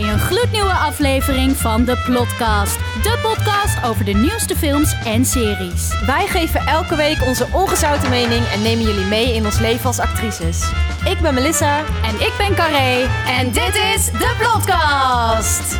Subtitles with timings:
[0.00, 2.76] bij een gloednieuwe aflevering van de Plotcast.
[3.02, 6.04] De podcast over de nieuwste films en series.
[6.06, 9.98] Wij geven elke week onze ongezouten mening en nemen jullie mee in ons leven als
[9.98, 10.70] actrices.
[11.04, 11.78] Ik ben Melissa.
[11.78, 13.06] En ik ben Carré.
[13.26, 15.76] En dit is de Plotcast.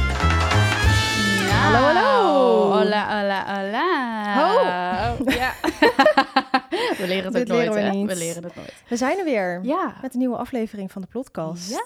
[1.50, 2.72] Hallo, hallo.
[2.72, 4.34] Hola, hola, hola.
[4.34, 5.24] Ho.
[5.30, 5.52] Ja.
[6.98, 7.90] we leren het Dit nooit, leren we hè?
[7.90, 8.06] niet.
[8.06, 8.72] We leren het nooit.
[8.88, 9.94] We zijn er weer Ja.
[10.02, 11.70] met een nieuwe aflevering van de podcast.
[11.70, 11.84] Ja.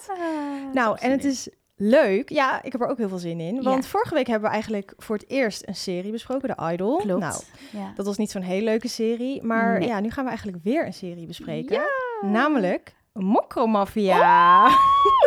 [0.72, 1.48] Nou, en het is
[1.82, 2.28] leuk.
[2.28, 3.62] Ja, ik heb er ook heel veel zin in.
[3.62, 3.90] Want Ja.
[3.90, 6.96] vorige week hebben we eigenlijk voor het eerst een serie besproken, The Idol.
[6.96, 7.20] Klopt.
[7.20, 7.92] Nou, Ja.
[7.94, 9.42] dat was niet zo'n hele leuke serie.
[9.42, 9.88] Maar Nee.
[9.88, 11.74] ja, nu gaan we eigenlijk weer een serie bespreken.
[11.74, 12.28] Ja.
[12.28, 14.66] Namelijk Mokromafia.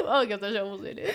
[0.05, 1.09] Oh, ik heb daar zoveel zin in.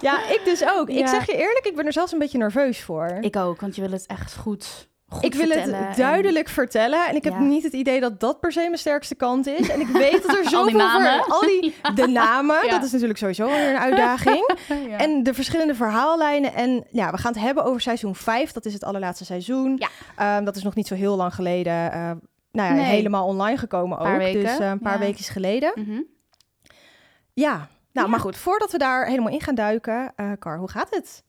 [0.00, 0.88] Ja, ik dus ook.
[0.88, 3.18] Ik zeg je eerlijk, ik ben er zelfs een beetje nerveus voor.
[3.20, 6.48] Ik ook, want je wil het echt goed, goed ik wil vertellen het en- duidelijk
[6.48, 7.06] vertellen.
[7.08, 7.38] En ik heb Ja.
[7.40, 9.68] niet het idee dat dat per se mijn sterkste kant is.
[9.68, 11.24] En ik weet dat er Al die zoveel namen.
[11.24, 11.32] voor...
[11.34, 12.70] Al die de namen, Ja.
[12.70, 14.48] dat is natuurlijk sowieso weer een uitdaging.
[14.96, 16.54] En de verschillende verhaallijnen.
[16.54, 18.52] En ja, we gaan het hebben over seizoen 5.
[18.52, 19.82] Dat is het allerlaatste seizoen.
[20.16, 21.92] Ehm, dat is nog niet zo heel lang geleden.
[21.92, 22.10] eh,
[22.52, 22.84] nou ja, Nee.
[22.84, 24.16] helemaal online gekomen ook.
[24.16, 24.98] Weken, Dus eh, een paar ja.
[24.98, 25.72] weekjes geleden.
[25.74, 26.00] Mhm.
[27.34, 28.36] Ja, nou maar goed.
[28.36, 30.12] Voordat we daar helemaal in gaan duiken.
[30.16, 31.22] eh Car, hoe gaat het?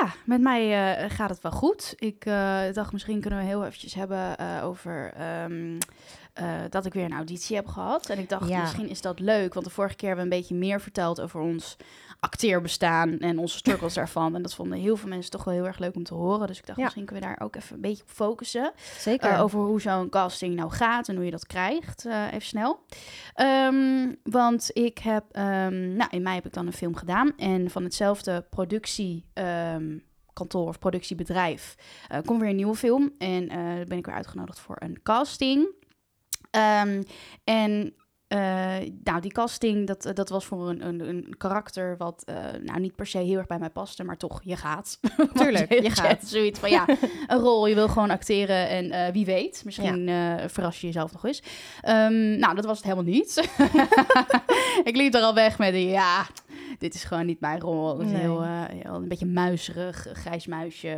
[0.00, 1.94] Ja, met mij eh, gaat het wel goed.
[1.98, 5.78] Ik eh, dacht, misschien kunnen we heel eventjes hebben eh, over ehm,
[6.32, 8.08] eh, dat ik weer een auditie heb gehad.
[8.08, 8.60] En ik dacht, Ja.
[8.60, 11.40] misschien is dat leuk, want de vorige keer hebben we een beetje meer verteld over
[11.40, 11.76] ons
[12.20, 14.34] acteerbestaan en onze struggles daarvan.
[14.34, 16.46] En dat vonden heel veel mensen toch wel heel erg leuk om te horen.
[16.46, 16.84] Dus ik dacht, Ja.
[16.84, 18.72] misschien kunnen we daar ook even een beetje op focussen.
[18.98, 19.30] Zeker.
[19.30, 22.06] Eh, over hoe zo'n casting nou gaat en hoe je dat krijgt.
[22.06, 22.80] eh, even snel.
[23.34, 27.32] Ehm, want ik heb, ehm, nou, in mei heb ik dan een film gedaan.
[27.36, 29.24] En van hetzelfde productie.
[29.34, 29.98] ehm,
[30.32, 31.74] kantoor of productiebedrijf
[32.08, 35.68] eh komt weer een nieuwe film en eh, ben ik weer uitgenodigd voor een casting.
[37.44, 37.94] En
[38.28, 42.80] eh, nou, die casting, dat, dat was voor een, een, een karakter wat eh, nou,
[42.80, 44.98] niet per se heel erg bij mij paste, maar toch, je gaat.
[45.34, 46.26] Tuurlijk, je gaat.
[46.26, 46.86] Zoiets van, ja,
[47.26, 51.12] een rol, je wil gewoon acteren en eh, wie weet, misschien eh, verras je jezelf
[51.12, 51.42] nog eens.
[51.80, 53.50] Ehm, nou, dat was het helemaal niet.
[54.90, 56.26] ik liep er al weg met, een, ja,
[56.78, 57.96] dit is gewoon niet mijn rol.
[57.96, 58.14] Nee.
[58.14, 60.88] heel, eh, heel, een beetje muizerig, een grijs muisje,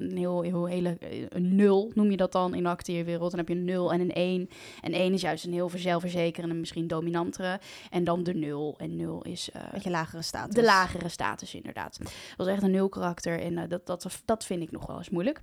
[0.00, 0.98] een heel, heel hele,
[1.28, 3.30] een nul noem je dat dan in de acteerwereld.
[3.30, 4.48] Dan heb je een nul en een één.
[4.80, 7.60] En één is juist een heel zelfverzekerende, misschien dominantere.
[7.90, 8.74] En dan de nul.
[8.78, 10.54] En nul is eh, Beetje lagere status.
[10.54, 11.96] de lagere status, inderdaad.
[11.98, 14.96] Het was echt een nul karakter en eh, dat, dat, dat vind ik nog wel
[14.98, 15.40] eens moeilijk.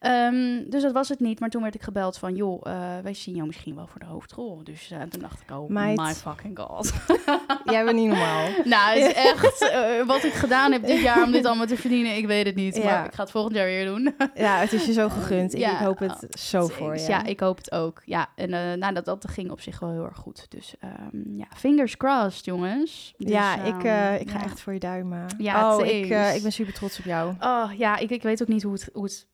[0.00, 1.40] Ehm, dus dat was het niet.
[1.40, 4.06] Maar toen werd ik gebeld van, joh, eh, wij zien jou misschien wel voor de
[4.06, 4.64] hoofdrol.
[4.64, 5.96] Dus toen dacht ik, oh Meid.
[5.98, 6.92] my fucking god.
[7.72, 8.48] Jij bent niet normaal.
[8.64, 9.72] nou, het is echt
[10.06, 12.16] wat ik gedaan heb dit jaar om dit allemaal te verdienen.
[12.16, 12.84] Ik weet het niet, Ja.
[12.84, 14.14] maar ik ga het volgend jaar weer doen.
[14.34, 15.54] Ja, het is je zo gegund.
[15.54, 15.72] Ik, Ja.
[15.72, 17.06] ik hoop het zo voor je.
[17.08, 18.02] Ja, ik hoop het ook.
[18.04, 20.46] Ja, en eh, nou, dat, dat ging op zich wel heel erg goed.
[20.48, 23.14] Dus ehm, ja, fingers crossed, jongens.
[23.16, 24.44] Dus, ja, ik, eh, ehm, ik ga ja.
[24.44, 25.26] echt voor je duimen.
[25.38, 27.34] Ja, oh, ik, eh, ik ben super trots op jou.
[27.40, 29.26] Oh ja, ik, ik weet ook niet hoe het, hoe het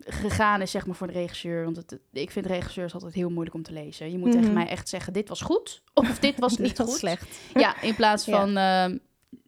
[0.00, 1.64] gegaan is, zeg maar, voor de regisseur.
[1.64, 4.10] Want het, ik vind regisseurs altijd heel moeilijk om te lezen.
[4.10, 4.38] Je moet Mhm.
[4.38, 5.82] tegen mij echt zeggen, dit was goed.
[5.94, 6.90] Of dit was niet goed.
[6.90, 7.38] slecht.
[7.54, 8.38] Ja, in plaats Ja.
[8.40, 8.98] van ehm,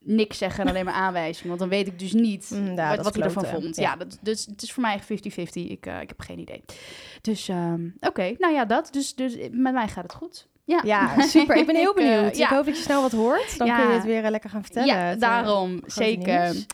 [0.00, 1.48] niks zeggen en alleen maar aanwijzingen.
[1.48, 3.76] Want dan weet ik dus niet Mm, ja, wat, wat hij ervan vond.
[3.76, 3.82] Ja.
[3.82, 5.70] Ja, dat, dus het is voor mij echt 50-50.
[5.70, 6.64] Ik, eh, ik heb geen idee.
[7.20, 7.50] Dus
[8.00, 8.88] oké, nou ja, dat.
[8.92, 10.48] Dus, dus met mij gaat het goed.
[10.64, 11.56] Ja, Ja, super.
[11.56, 12.36] Ik ben heel Ik, eh, benieuwd.
[12.36, 12.44] ja.
[12.44, 13.58] Ik hoop dat je snel wat hoort.
[13.58, 13.76] Dan Ja.
[13.78, 14.88] kun je het weer eh, lekker gaan vertellen.
[14.88, 15.80] Ja, Het, eh, daarom.
[15.86, 16.42] Zeker.
[16.52, 16.66] nieuws.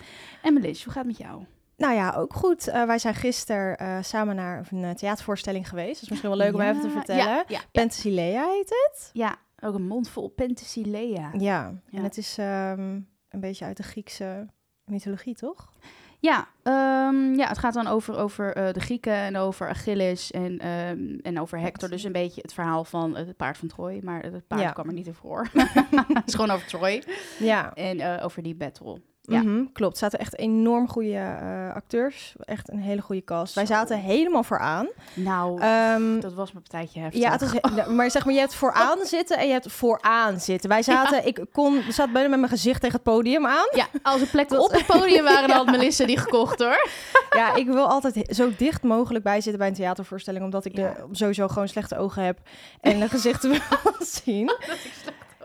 [0.43, 1.45] En Melis, hoe gaat het met jou?
[1.77, 2.65] Nou ja, ook goed.
[2.65, 5.93] Wij zijn gisteren samen naar een theatervoorstelling geweest.
[5.95, 7.25] Dat is misschien wel leuk om Ja, even te vertellen.
[7.25, 9.11] Ja, ja, Penthesilea heet het.
[9.13, 11.31] ja, ook een mond vol Penthesilea.
[11.33, 11.73] Ja, Ja.
[11.93, 12.81] en het is ehm,
[13.29, 14.47] een beetje uit de Griekse
[14.85, 15.73] mythologie, toch?
[16.21, 20.59] Ja, ehm, ja, het gaat dan over, over eh, de Grieken en over Achilles en,
[20.59, 21.89] ehm, en over Hector.
[21.89, 24.01] Dus een beetje het verhaal van het paard van Troy.
[24.03, 24.71] Maar het paard Ja.
[24.73, 25.49] kwam er niet in voor.
[26.13, 27.03] het is gewoon over Troy
[27.39, 29.01] Ja, en eh, over die battle.
[29.23, 29.43] Ja.
[29.43, 29.93] Mhm, klopt.
[29.95, 32.35] Er zaten echt enorm goede eh, acteurs.
[32.39, 33.55] Echt een hele goede cast.
[33.55, 34.89] Wij zaten helemaal vooraan.
[35.15, 37.21] Nou, Ehm, dat was mijn partijtje heftig.
[37.23, 37.53] ja, het was,
[37.85, 40.69] he- maar zeg maar, je hebt vooraan zitten en je hebt vooraan zitten.
[40.69, 43.67] Wij zaten, ik kon, zat bijna met mijn gezicht tegen het podium aan.
[43.71, 46.89] Ja, als er plekken Dat- op het podium waren, dan had Melissa die gekocht hoor.
[47.31, 50.89] Ja, ik wil altijd zo dicht mogelijk bij zitten bij een theatervoorstelling, omdat ik Ja.
[50.95, 52.39] de, sowieso gewoon slechte ogen heb
[52.81, 53.61] en de gezichten wil
[53.99, 54.53] zien.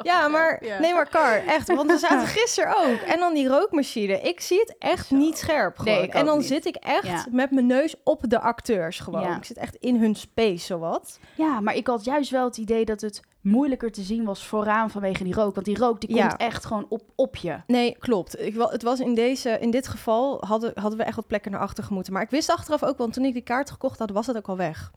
[0.01, 0.79] Ja, maar Ja.
[0.79, 2.99] nee, maar Kar, echt, want we zaten gisteren ook.
[2.99, 4.21] En dan die rookmachine.
[4.21, 5.15] Ik zie het echt Zo.
[5.15, 5.97] niet scherp gewoon.
[5.97, 6.47] Nee, en dan niet.
[6.47, 7.25] zit ik echt Ja.
[7.31, 9.21] met mijn neus op de acteurs gewoon.
[9.21, 9.37] Ja.
[9.37, 11.19] Ik zit echt in hun space, zowat.
[11.35, 14.89] Ja, maar ik had juist wel het idee dat het moeilijker te zien was vooraan
[14.89, 15.53] vanwege die rook.
[15.55, 17.55] Want die rook die komt echt gewoon op, op je.
[17.67, 18.39] Nee, klopt.
[18.41, 21.51] Ik, wel- het was in, deze, in dit geval hadden, hadden we echt wat plekken
[21.51, 22.13] naar achter gemoeten.
[22.13, 24.47] Maar ik wist achteraf ook, want toen ik die kaart gekocht had, was het ook
[24.47, 24.91] al weg.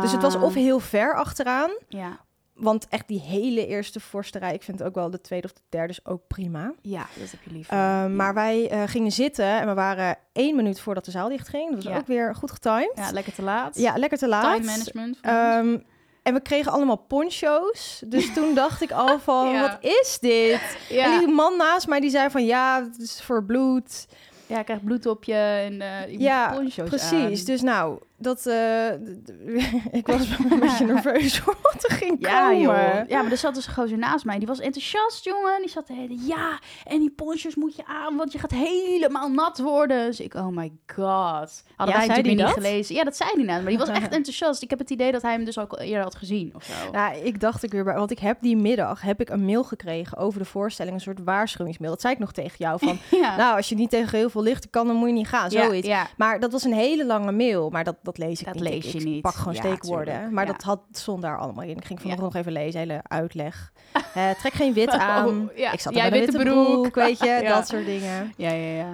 [0.00, 2.18] Dus het was Ah, of heel ver achteraan, Ja,
[2.56, 5.60] want echt die hele eerste voorste rij, ik vind ook wel de tweede of de
[5.68, 6.72] derde is ook prima.
[6.82, 7.70] Ja, dat heb je lief.
[7.72, 8.08] Uh, Ja.
[8.08, 11.74] Maar wij uh, gingen zitten en we waren één minuut voordat de zaal dichtging.
[11.74, 11.98] Dat was Ja.
[11.98, 12.92] ook weer goed getimed.
[12.94, 13.78] Ja, lekker te laat.
[13.78, 14.54] Ja, lekker te laat.
[14.54, 15.16] Time management.
[15.16, 15.84] Um,
[16.22, 18.02] en we kregen allemaal poncho's.
[18.06, 19.60] Dus toen dacht ik al van, Ja.
[19.60, 20.76] wat is dit?
[20.90, 24.06] En die man naast mij die zei van, ja, het is voor bloed.
[24.46, 27.38] ja, ik krijg bloed op je en eh je Ja, poncho's Precies.
[27.38, 27.44] aan.
[27.44, 28.92] Dus nou, dat, eh,
[30.00, 32.60] ik was wel een beetje nerveus voor wat er ging Ja, komen.
[32.60, 33.08] joh.
[33.08, 34.38] Ja, maar er zat dus een gozer naast mij.
[34.38, 35.60] Die was enthousiast, jongen.
[35.60, 39.28] Die zat de hele ja, en die poncho's moet je aan, want je gaat helemaal
[39.30, 40.06] nat worden.
[40.06, 41.62] Dus ik, oh my god.
[41.76, 42.94] Hadden Ja, wij zei die niet gelezen.
[42.94, 43.60] Ja, dat zei hij nou.
[43.60, 44.62] Maar die was echt enthousiast.
[44.62, 46.90] Ik heb het idee dat hij hem dus ook al eerder had gezien of zo.
[46.92, 49.64] Nou, ik dacht ik weer bij, want ik heb die middag heb ik een mail
[49.64, 51.90] gekregen over de voorstelling, een soort waarschuwingsmail.
[51.90, 53.36] Dat zei ik nog tegen jou van, ja.
[53.36, 55.64] nou, als je niet tegen heel veel licht kan, dan moet je niet gaan, Ja,
[55.64, 55.86] zoiets.
[55.86, 58.62] Ja, Maar dat was een hele lange mail, maar dat, dat lees ik Dat niet.
[58.64, 59.22] lees je ik niet.
[59.22, 60.12] pak gewoon Ja, steekwoorden.
[60.14, 60.32] tuurlijk.
[60.32, 60.52] Maar Ja.
[60.52, 61.76] dat had, stond daar allemaal in.
[61.76, 63.72] Ik ging vanochtend nog even lezen, hele uitleg.
[64.14, 65.28] Eh, trek geen wit aan.
[65.28, 65.72] Oh, ja.
[65.72, 66.64] Ik zat een witte broek.
[66.80, 68.32] broek, weet je, dat soort dingen.
[68.36, 68.74] ja, ja.
[68.76, 68.90] ja.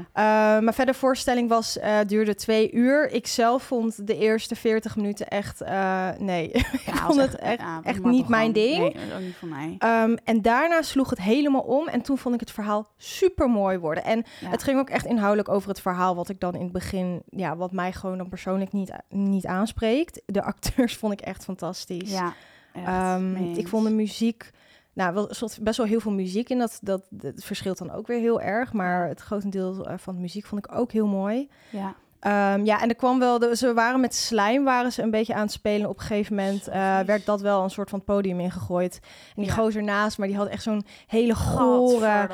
[0.59, 3.11] Uh, maar verder, voorstelling was, eh, duurde twee uur.
[3.11, 6.49] Ik zelf vond de eerste 40 minuten echt, eh, nee,
[6.87, 8.79] ik vond het echt, niet mijn ding.
[8.79, 10.03] Nee, ook niet van mij.
[10.03, 11.89] Um, en daarna sloeg het helemaal om.
[11.89, 14.05] En toen vond ik het verhaal super mooi worden.
[14.05, 16.15] En het ging ook echt inhoudelijk over het verhaal.
[16.17, 20.23] Wat ik dan in het begin, ja, wat mij gewoon dan persoonlijk niet, niet aanspreekt.
[20.27, 22.11] De acteurs vond ik echt fantastisch.
[22.11, 22.35] Ja,
[22.73, 23.21] echt.
[23.21, 24.51] Um, Mee ik vond de muziek.
[24.93, 26.59] Nou, wel, best wel heel veel muziek in.
[26.59, 28.73] Dat, dat, dat verschilt dan ook weer heel erg.
[28.73, 31.49] Maar het grotendeel eh, van de muziek vond ik ook heel mooi.
[31.71, 31.95] Ja.
[32.27, 35.35] Um, ja, en er kwam wel, de, ze waren met slijm waren ze een beetje
[35.35, 35.89] aan het spelen.
[35.89, 39.01] Op een gegeven moment eh, werd dat wel een soort van podium ingegooid.
[39.03, 39.53] En die Ja.
[39.53, 42.29] gozer naast, maar die had echt zo'n hele gore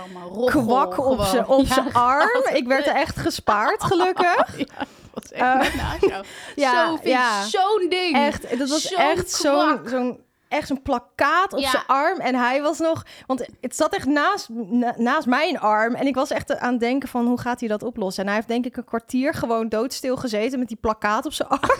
[0.46, 2.44] kwak op zijn op Ja, zijn arm.
[2.60, 4.58] Ik werd er echt gespaard, gelukkig.
[4.58, 5.42] Ja, dat was echt
[5.74, 6.06] Eh, naast
[6.54, 6.98] jou.
[7.16, 8.16] ja, zo'n ding.
[8.16, 10.18] Echt, dat was echt zo'n zo'n
[10.48, 11.70] echt zo'n plakkaat op Ja.
[11.70, 12.18] zijn arm.
[12.20, 15.94] En hij was nog, want het zat echt naast, na- naast mijn arm.
[15.94, 18.22] En ik was echt aan het denken van, hoe gaat hij dat oplossen?
[18.22, 21.48] En hij heeft denk ik een kwartier gewoon doodstil gezeten met die plakkaat op zijn
[21.58, 21.70] arm.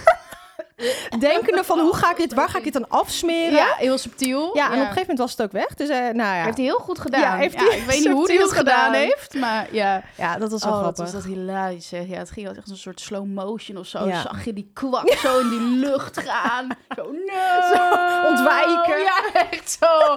[1.19, 3.53] Denkende van, hoe ga ik dit, waar ga ik dit dan afsmeren?
[3.53, 4.51] Ja, heel subtiel.
[4.57, 5.75] Ja, en op een gegeven moment was het ook weg.
[5.75, 6.43] Dus eh, nou ja.
[6.45, 7.21] Heeft hij heel goed gedaan.
[7.21, 8.93] Ja, heeft hij ik weet niet hoe hij het gedaan gedaan.
[8.93, 10.03] heeft, maar ja.
[10.17, 11.13] ja, dat was wel Oh, dat grappig.
[11.15, 11.91] was dat hilarisch.
[11.91, 11.99] Hè.
[11.99, 14.07] Ja, het ging echt als een soort slow motion of zo.
[14.07, 14.21] Ja.
[14.23, 16.67] Zag je die kwak zo in die lucht gaan.
[16.97, 18.29] Zo, no.
[18.29, 18.99] ontwijken.
[19.03, 19.21] Ja,
[19.51, 20.17] echt zo.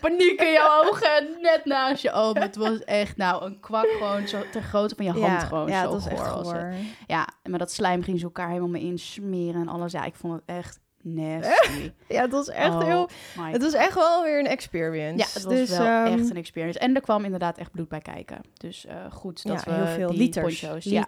[0.00, 2.36] Paniek in je ogen, net naast je oom.
[2.36, 5.68] Het was echt, nou, een kwak gewoon zo ter grootte van je hand gewoon.
[5.68, 6.72] ja, zo dat was echt goor.
[7.06, 9.89] Ja, maar dat slijm ging ze elkaar helemaal mee insmeren en alles.
[9.92, 11.92] Ja, ik vond het echt nasty.
[12.08, 13.08] Ja, het was echt Oh heel...
[13.40, 15.18] Het was echt wel weer een experience.
[15.18, 16.78] Ja, het was dus, wel ehm, echt een experience.
[16.78, 18.40] En er kwam inderdaad echt bloed bij kijken.
[18.54, 20.60] Dus eh, goed dat ja, we heel veel die liters.
[20.60, 20.84] poncho's...
[20.84, 21.06] Ja,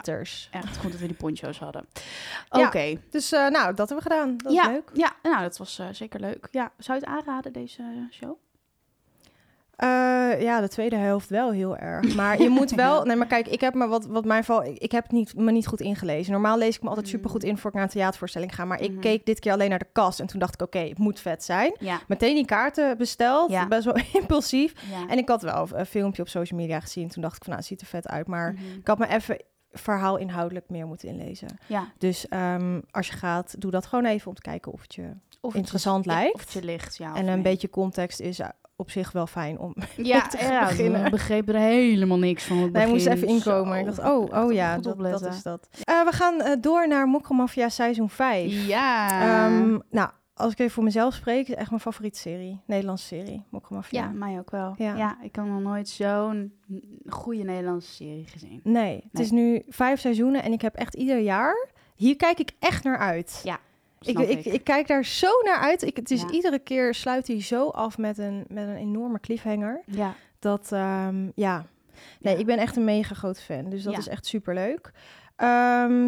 [0.51, 1.87] echt goed dat we die poncho's hadden.
[2.51, 2.67] Ja.
[2.67, 3.01] Oké.
[3.11, 4.37] Dus eh, nou, dat hebben we gedaan.
[4.37, 4.91] Dat ja, is leuk.
[4.93, 6.49] Ja, nou, dat was eh, zeker leuk.
[6.51, 8.37] Ja, zou je het aanraden, deze show?
[9.83, 12.15] Eh, ja, de tweede helft wel heel erg.
[12.23, 13.05] Maar je moet wel...
[13.05, 14.65] Nee, maar kijk, ik heb me wat, wat mijn val...
[14.65, 16.33] Ik, heb het niet, me niet goed ingelezen.
[16.33, 17.13] Normaal lees ik me altijd Mm.
[17.13, 18.65] super goed in voor ik naar een theatervoorstelling ga.
[18.65, 19.01] Maar ik Mhm.
[19.01, 20.21] keek dit keer alleen naar de kast.
[20.21, 21.77] En toen dacht ik, oké, het moet vet zijn.
[21.79, 22.01] Ja.
[22.09, 23.51] Meteen die kaarten besteld.
[23.51, 23.69] Ja.
[23.69, 24.75] Best wel impulsief.
[24.91, 25.07] ja.
[25.09, 27.09] En ik had wel een filmpje op social media gezien.
[27.09, 28.27] Toen dacht ik van, nou, het ziet er vet uit.
[28.27, 28.63] Maar Mhm.
[28.79, 29.37] ik had me even
[29.73, 31.49] verhaal inhoudelijk meer moeten inlezen.
[31.67, 31.93] ja.
[31.99, 35.11] Dus ehm, als je gaat, doe dat gewoon even om te kijken of het je...
[35.41, 36.35] Of interessant lijkt.
[36.35, 37.15] of het je ligt, ja.
[37.15, 37.43] en een nee.
[37.43, 38.41] beetje context is
[38.77, 39.75] op zich wel fijn om...
[39.97, 41.03] Ja, te ja beginnen.
[41.05, 42.57] we begrepen er helemaal niks van.
[42.59, 43.23] Het Nee, ik moest begin.
[43.23, 43.79] even inkomen.
[43.79, 45.69] Ik dacht, oh, echt oh ja, dat, dat is dat.
[45.85, 48.67] Eh, we gaan eh, door naar Mokromafia seizoen 5.
[48.67, 49.09] Ja.
[49.47, 52.61] Ehm, nou, als ik even voor mezelf spreek, is echt mijn favoriete serie.
[52.67, 54.03] Nederlandse serie, Mokromafia.
[54.03, 54.75] ja, mij ook wel.
[54.77, 54.97] Ja.
[54.97, 56.53] Ja, ik heb nog nooit zo'n
[57.09, 58.61] goede Nederlandse serie gezien.
[58.63, 59.23] Nee, het Nee.
[59.25, 61.71] is nu vijf seizoenen en ik heb echt ieder jaar...
[61.95, 63.41] Hier kijk ik echt naar uit.
[63.45, 63.59] Ja,
[64.07, 65.83] Ik, ik, ik kijk daar zo naar uit.
[65.83, 66.31] Ik, het is Ja.
[66.31, 69.81] iedere keer sluit hij zo af met een, met een enorme cliffhanger.
[69.87, 71.67] Ja, Dat, ehm, ja.
[72.21, 72.41] Nee, Ja.
[72.41, 73.71] ik ben echt een mega groot fan.
[73.71, 74.93] Dus dat is echt super leuk.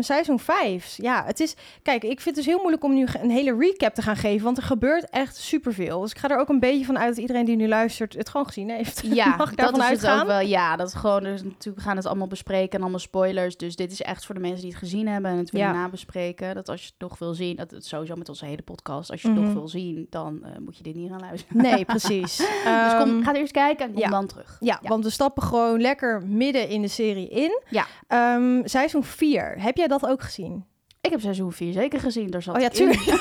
[0.00, 0.94] Seizoen 5.
[0.96, 1.54] Ja, het is.
[1.82, 4.44] Kijk, ik vind het dus heel moeilijk om nu een hele recap te gaan geven.
[4.44, 6.00] Want er gebeurt echt superveel.
[6.00, 8.28] Dus ik ga er ook een beetje van uit dat iedereen die nu luistert het
[8.28, 9.00] gewoon gezien heeft.
[9.04, 10.12] ja Mag ik dat is uitgaan?
[10.12, 10.40] het ook wel.
[10.40, 13.56] Ja, dat is gewoon, dus natuurlijk we gaan het allemaal bespreken en allemaal spoilers.
[13.56, 15.72] Dus dit is echt voor de mensen die het gezien hebben en het willen Ja.
[15.72, 16.54] nabespreken.
[16.54, 19.22] Dat als je het nog wil zien, dat het sowieso met onze hele podcast, als
[19.22, 19.44] je het Mhm.
[19.46, 21.62] nog wil zien, dan eh, moet je dit niet gaan luisteren.
[21.62, 22.36] Nee, precies.
[22.36, 24.08] dus Ehm, kom, ga eerst kijken en kom ja.
[24.08, 24.56] dan terug.
[24.60, 27.60] ja, want we stappen gewoon lekker midden in de serie in.
[27.70, 27.84] Ja.
[28.08, 29.22] Ehm, seizoen 4.
[29.58, 30.66] Heb jij dat ook gezien?
[31.00, 32.30] Ik heb seizoen 4 zeker gezien.
[32.30, 33.00] Daar zat Oh ja, ik tuurlijk.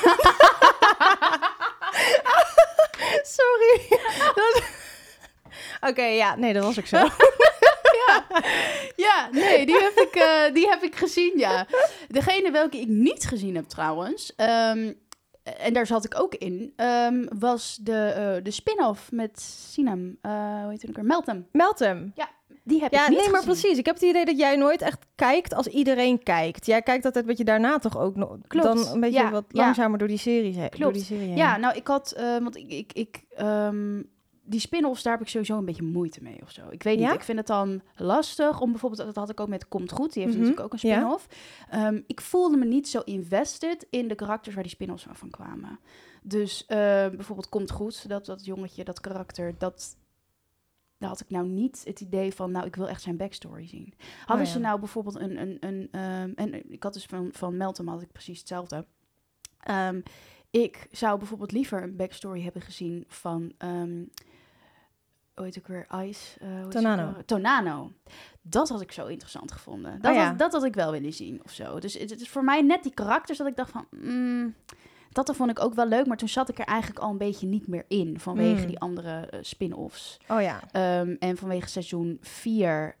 [3.22, 3.80] Sorry.
[4.34, 4.62] Dat-
[5.90, 7.06] Oké, ja, nee, dat was ook zo.
[8.96, 11.66] Ja, nee, die heb, ik, eh, die heb ik gezien, ja.
[12.08, 14.92] Degene welke ik niet gezien heb trouwens, ehm,
[15.42, 20.18] en daar zat ik ook in, ehm, was de, eh, de spin-off met Sinem.
[20.22, 20.30] eh
[20.62, 21.04] hoe heet het ook weer?
[21.04, 21.48] Meltem.
[21.52, 22.12] Meltem.
[22.66, 23.60] Die heb Ja, ik niet nee, maar gezien.
[23.60, 23.78] precies.
[23.78, 26.66] Ik heb het idee dat jij nooit echt kijkt als iedereen kijkt.
[26.66, 28.36] Jij kijkt altijd wat je daarna toch ook nog...
[28.46, 28.66] Klopt.
[28.66, 29.64] Dan een beetje Ja, wat ja.
[29.64, 30.94] langzamer door die serie, he- door Klopt.
[30.94, 31.36] die serie heen.
[31.36, 34.02] Ja, nou, ik had, eh, want ik, ik, ik ehm,
[34.46, 36.62] die spin-offs, daar heb ik sowieso een beetje moeite mee of zo.
[36.70, 39.68] Ik weet niet, ik vind het dan lastig om bijvoorbeeld, dat had ik ook met
[39.68, 41.26] Komt Goed, die heeft Mhm, natuurlijk ook een spin-off.
[41.70, 45.78] Ehm, ik voelde me niet zo invested in de karakters waar die spin-offs van kwamen.
[46.22, 46.76] Dus eh,
[47.08, 49.96] bijvoorbeeld Komt Goed, dat, dat jongetje, dat karakter, dat...
[51.04, 53.94] Daar had ik nou niet het idee van, nou, ik wil echt zijn backstory zien.
[54.26, 54.64] Hadden Oh, ze ja.
[54.64, 55.40] nou bijvoorbeeld een...
[55.40, 58.86] een, een ehm, en ik had dus van, van Meltem had ik precies hetzelfde.
[59.60, 60.00] Ehm,
[60.50, 63.52] ik zou bijvoorbeeld liever een backstory hebben gezien van...
[63.58, 64.02] ehm
[65.34, 65.86] hoe heet ik weer?
[66.04, 66.38] Ice?
[66.40, 67.14] eh, ze Tonano.
[67.26, 67.92] Tonano.
[68.42, 70.00] Dat had ik zo interessant gevonden.
[70.00, 70.26] Dat, Oh ja.
[70.26, 71.78] had, dat had ik wel willen zien of zo.
[71.80, 73.86] Dus het, het is voor mij net die karakters dat ik dacht van...
[73.90, 74.54] mm,
[75.14, 77.46] dat vond ik ook wel leuk, maar toen zat ik er eigenlijk al een beetje
[77.46, 78.20] niet meer in...
[78.20, 78.66] vanwege Mm.
[78.66, 80.16] die andere eh, spin-offs.
[80.28, 80.60] Oh ja.
[80.72, 82.96] Ehm, en vanwege seizoen 4,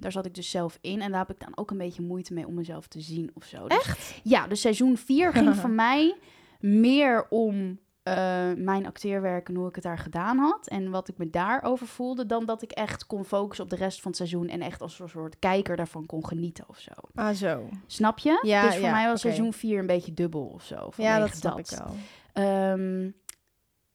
[0.00, 1.00] daar zat ik dus zelf in.
[1.00, 3.44] En daar heb ik dan ook een beetje moeite mee om mezelf te zien of
[3.44, 3.68] zo.
[3.68, 4.20] Dus- Echt?
[4.22, 6.16] ja, dus seizoen 4 ging voor mij
[6.60, 7.78] meer om
[8.16, 10.68] eh, mijn acteerwerk en hoe ik het daar gedaan had.
[10.68, 14.00] En wat ik me daarover voelde, dan dat ik echt kon focussen op de rest
[14.00, 14.48] van het seizoen.
[14.48, 16.90] En echt als een soort kijker daarvan kon genieten of zo.
[17.14, 17.68] Ah, zo.
[17.86, 18.38] Snap je?
[18.42, 20.88] Ja, dus voor ja, mij was seizoen 4 een beetje dubbel of zo.
[20.96, 21.94] Ja, dat snap ik wel.
[22.32, 23.10] Ehm,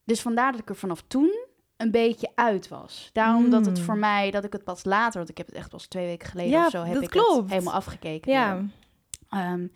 [0.03, 1.43] dus vandaar dat ik er vanaf toen
[1.77, 3.09] een beetje uit was.
[3.13, 3.83] Daarom dat het Mm.
[3.83, 6.27] voor mij, dat ik het pas later, want ik heb het echt pas twee weken
[6.29, 7.35] geleden Ja, of zo, heb dat ik klopt.
[7.41, 8.31] het helemaal afgekeken.
[8.31, 8.55] Ja.
[9.29, 9.69] weer.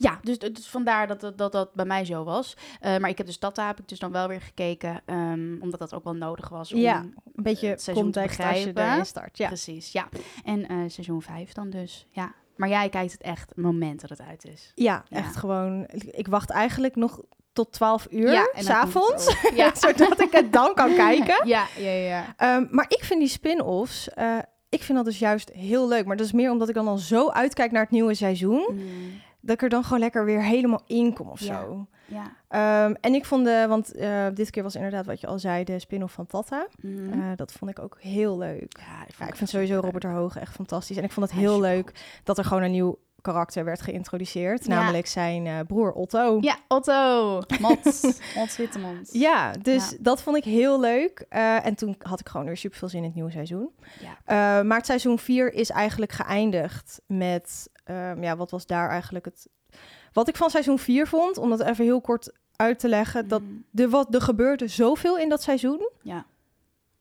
[0.00, 2.56] Ja, dus, dus vandaar dat, dat dat dat bij mij zo was.
[2.80, 5.56] Eh, maar ik heb dus dat daar heb ik dus dan wel weer gekeken, ehm,
[5.60, 6.72] omdat dat ook wel nodig was.
[6.72, 8.92] Om, Ja, Een beetje het seizoen te als je begrijpen.
[8.92, 9.38] erin start.
[9.38, 9.46] Ja.
[9.46, 10.08] Precies, ja.
[10.44, 12.32] En eh, seizoen 5 dan dus, ja.
[12.56, 14.72] Maar jij kijkt het echt het moment dat het uit is.
[14.74, 15.16] ja, Ja.
[15.18, 15.86] echt gewoon...
[15.90, 17.20] Ik, wacht eigenlijk nog
[17.52, 19.36] tot 12 uur, ja, s'avonds.
[19.54, 19.74] Ja.
[19.88, 21.46] zodat ik het dan kan kijken.
[21.48, 22.34] ja, ja, ja.
[22.36, 24.08] Ehm, maar ik vind die spin-offs...
[24.08, 24.38] eh,
[24.68, 26.06] ik vind dat dus juist heel leuk.
[26.06, 28.66] Maar dat is meer omdat ik dan al zo uitkijk naar het nieuwe seizoen...
[28.70, 31.60] Mm, dat ik er dan gewoon lekker weer helemaal in kom of Ja.
[31.60, 31.86] zo.
[32.06, 32.32] ja.
[32.48, 33.64] Ehm, en ik vond de...
[33.68, 35.64] Want eh, dit keer was inderdaad wat je al zei...
[35.64, 36.66] de spin-off van Tata.
[36.80, 37.12] Mhm.
[37.20, 38.76] Eh, dat vond ik ook heel leuk.
[38.78, 40.96] Ja, Ja, ik vind sowieso Robert er ter Hoge echt fantastisch.
[40.96, 41.92] En ik vond het heel leuk
[42.24, 44.64] dat er gewoon een nieuw karakter werd geïntroduceerd.
[44.66, 44.74] Ja.
[44.74, 46.38] Namelijk zijn eh, broer Otto.
[46.40, 47.34] Ja, Otto.
[47.60, 47.84] Mot.
[48.36, 49.08] Mot Wittemond.
[49.12, 49.96] Ja, dus Ja.
[50.00, 51.26] dat vond ik heel leuk.
[51.28, 53.70] En toen had ik gewoon weer super veel zin in het nieuwe seizoen.
[54.00, 54.62] Ja.
[54.62, 57.68] Maar het seizoen 4 is eigenlijk geëindigd met...
[57.88, 59.48] ehm, ja, wat was daar eigenlijk het...
[60.12, 63.28] Wat ik van seizoen 4 vond, om dat even heel kort uit te leggen...
[63.28, 65.90] dat Mm, er, wat, er gebeurde zoveel in dat seizoen...
[66.02, 66.26] Ja.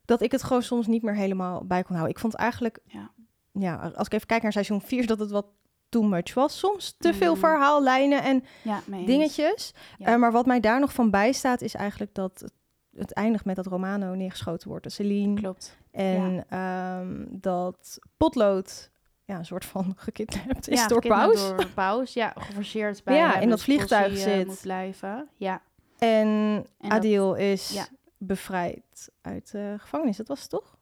[0.05, 2.15] dat ik het gewoon soms niet meer helemaal bij kon houden.
[2.15, 2.79] Ik vond eigenlijk...
[2.85, 3.11] Ja.
[3.51, 5.07] Ja, als ik even kijk naar seizoen 4...
[5.07, 5.45] dat het wat
[5.89, 6.59] too much was.
[6.59, 7.39] Soms te veel Mm.
[7.39, 9.73] verhaallijnen en Ja, dingetjes.
[9.97, 10.05] Ja.
[10.05, 11.61] Eh, maar wat mij daar nog van bijstaat...
[11.61, 12.53] is eigenlijk dat het,
[12.95, 15.33] het eindigt met dat Romano neergeschoten wordt Celine...
[15.41, 15.77] Klopt.
[15.91, 18.89] En ehm, dat potlood
[19.27, 21.35] ja, een soort van gekidnapt is ja, door Paus.
[21.47, 22.33] Door Paus, ja.
[22.37, 24.47] Geforceerd bij Ja, in dat vliegtuig eh, zit.
[24.47, 25.27] moet blijven.
[25.37, 25.61] Ja.
[25.97, 27.87] En, En dat- Adil is ja.
[28.17, 30.17] bevrijd uit de gevangenis.
[30.17, 30.77] Dat was het toch?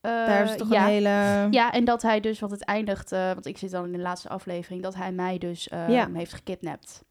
[0.00, 0.82] Eh, Daar is toch ja.
[0.82, 1.46] een hele...
[1.50, 3.98] Ja, en dat hij dus, want het eindigt, eh, want ik zit dan in de
[3.98, 6.08] laatste aflevering, dat hij mij dus Ja.
[6.12, 7.04] heeft gekidnapt.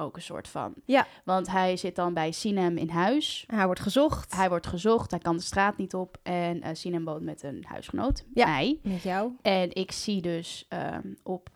[0.00, 0.74] Ook een soort van.
[0.84, 1.06] Ja.
[1.24, 3.44] Want hij zit dan bij Sinem in huis.
[3.46, 4.34] Hij wordt gezocht.
[4.36, 6.18] Hij wordt gezocht, hij kan de straat niet op.
[6.22, 8.46] En eh Sinem woont met een huisgenoot, Ja.
[8.46, 8.78] mij.
[8.82, 9.32] Met jou.
[9.42, 11.48] En ik zie dus ehm, op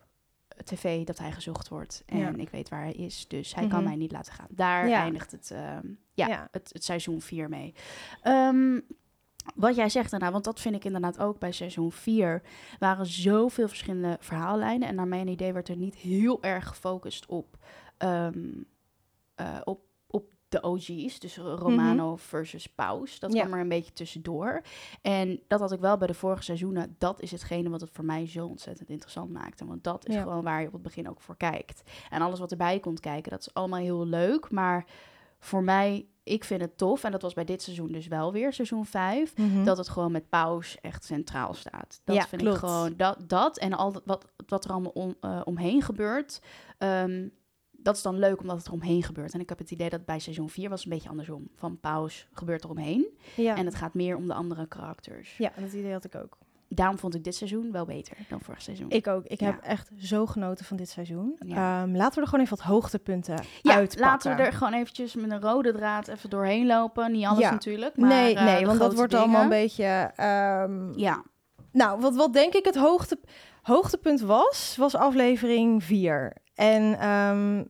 [0.64, 2.02] tv dat hij gezocht wordt.
[2.06, 2.32] En Ja.
[2.36, 3.88] ik weet waar hij is, dus hij kan Mhm.
[3.88, 4.46] mij niet laten gaan.
[4.50, 5.02] Daar Ja.
[5.02, 6.48] eindigt het, ehm, ja, Ja.
[6.50, 7.74] Het, het seizoen 4 mee.
[8.22, 8.80] Ehm,
[9.54, 12.42] wat jij zegt daarna, want dat vind ik inderdaad ook bij seizoen 4,
[12.78, 14.88] waren zoveel verschillende verhaallijnen.
[14.88, 17.56] En naar mijn idee werd er niet heel erg gefocust op,
[17.96, 18.52] ehm,
[19.34, 21.18] eh, op, op de OG's.
[21.18, 23.18] Dus Romano versus Paus.
[23.18, 23.40] Dat Ja.
[23.40, 24.62] kwam er een beetje tussendoor.
[25.02, 26.94] En dat had ik wel bij de vorige seizoenen.
[26.98, 29.66] Dat is hetgene wat het voor mij zo ontzettend interessant maakte.
[29.66, 30.22] Want dat is Ja.
[30.22, 31.82] gewoon waar je op het begin ook voor kijkt.
[32.10, 34.50] En alles wat erbij komt kijken, dat is allemaal heel leuk.
[34.50, 34.86] Maar
[35.38, 37.04] voor mij, ik vind het tof.
[37.04, 39.36] En dat was bij dit seizoen dus wel weer, seizoen 5.
[39.36, 39.64] Mhm.
[39.64, 42.00] Dat het gewoon met paus echt centraal staat.
[42.04, 42.56] Dat Ja, vind klopt.
[42.56, 46.40] ik gewoon, dat, dat en al dat- wat, wat er allemaal om, eh, omheen gebeurt.
[46.78, 47.28] ehm,
[47.84, 49.32] dat is dan leuk omdat het er omheen gebeurt.
[49.34, 51.48] En ik heb het idee dat bij seizoen 4 was een beetje andersom.
[51.56, 53.06] Van paus gebeurt er omheen.
[53.36, 53.56] ja.
[53.56, 55.36] En het gaat meer om de andere karakters.
[55.36, 56.38] ja, dat idee had ik ook.
[56.68, 58.90] Daarom vond ik dit seizoen wel beter dan vorig seizoen.
[58.90, 59.24] Ik ook.
[59.24, 59.46] Ik Ja.
[59.46, 61.36] heb echt zo genoten van dit seizoen.
[61.38, 61.82] Ja.
[61.82, 64.00] Ehm, laten we er gewoon even wat hoogtepunten ja, uitpakken.
[64.00, 67.12] laten we er gewoon eventjes met een rode draad even doorheen lopen.
[67.12, 67.96] Niet alles natuurlijk.
[67.96, 69.24] Maar, nee, eh, nee, de want dat wordt dingen.
[69.26, 70.10] allemaal een beetje...
[70.16, 71.22] ehm, Ja,
[71.72, 73.18] Nou, wat, wat denk ik het hoogte,
[73.62, 76.36] hoogtepunt was, was aflevering 4.
[76.54, 77.64] En ehm,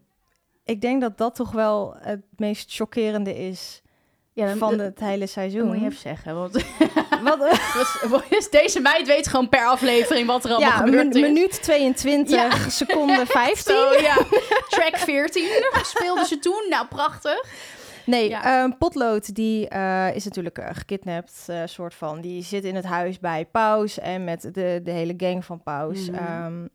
[0.65, 3.83] ik denk dat dat toch wel het meest chockerende is
[4.33, 5.67] Ja, dan, van het hele seizoen.
[5.67, 6.35] moet je even zeggen.
[6.35, 6.53] Want
[7.25, 7.59] Wat,
[8.09, 11.21] wat- deze meid weet gewoon per aflevering wat er allemaal ja, is.
[11.21, 13.75] minuut 22, seconde 15.
[13.75, 14.17] Zo, ja.
[14.69, 15.49] Track 14
[15.83, 16.67] speelden ze toen.
[16.71, 17.45] Nou, prachtig.
[18.07, 18.63] Nee, Ja.
[18.63, 22.21] ehm, Potlood die eh, is natuurlijk eh, gekidnapt, eh, soort van.
[22.21, 26.11] Die zit in het huis bij Paus en met de, de hele gang van Paus.
[26.11, 26.19] Mhm.
[26.25, 26.67] Ehm,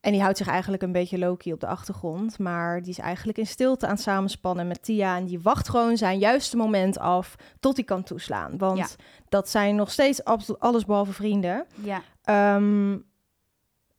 [0.00, 2.38] en die houdt zich eigenlijk een beetje low-key op de achtergrond.
[2.38, 5.16] Maar die is eigenlijk in stilte aan het samenspannen met Tia.
[5.16, 8.58] En die wacht gewoon zijn juiste moment af tot hij kan toeslaan.
[8.58, 8.86] Want Ja.
[9.28, 11.66] dat zijn nog steeds absoluut allesbehalve vrienden.
[11.74, 12.02] Ja.
[12.22, 12.98] Ehm,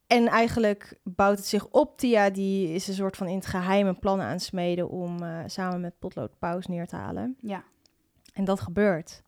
[0.08, 1.98] en eigenlijk bouwt het zich op.
[1.98, 5.24] Tia die is een soort van in het geheim een plan aan het smeden om
[5.24, 7.36] eh, samen met Potlood Paus neer te halen.
[7.40, 7.64] Ja.
[8.34, 9.24] En dat gebeurt.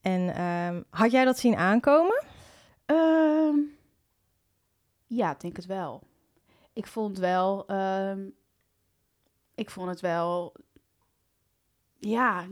[0.00, 2.24] En ehm, had jij dat zien aankomen?
[2.86, 3.54] Ehm,
[5.06, 6.02] ja, ik denk het wel.
[6.72, 7.66] Ik vond wel...
[7.66, 8.28] ehm,
[9.54, 10.54] ik vond het wel...
[11.98, 12.46] Ja,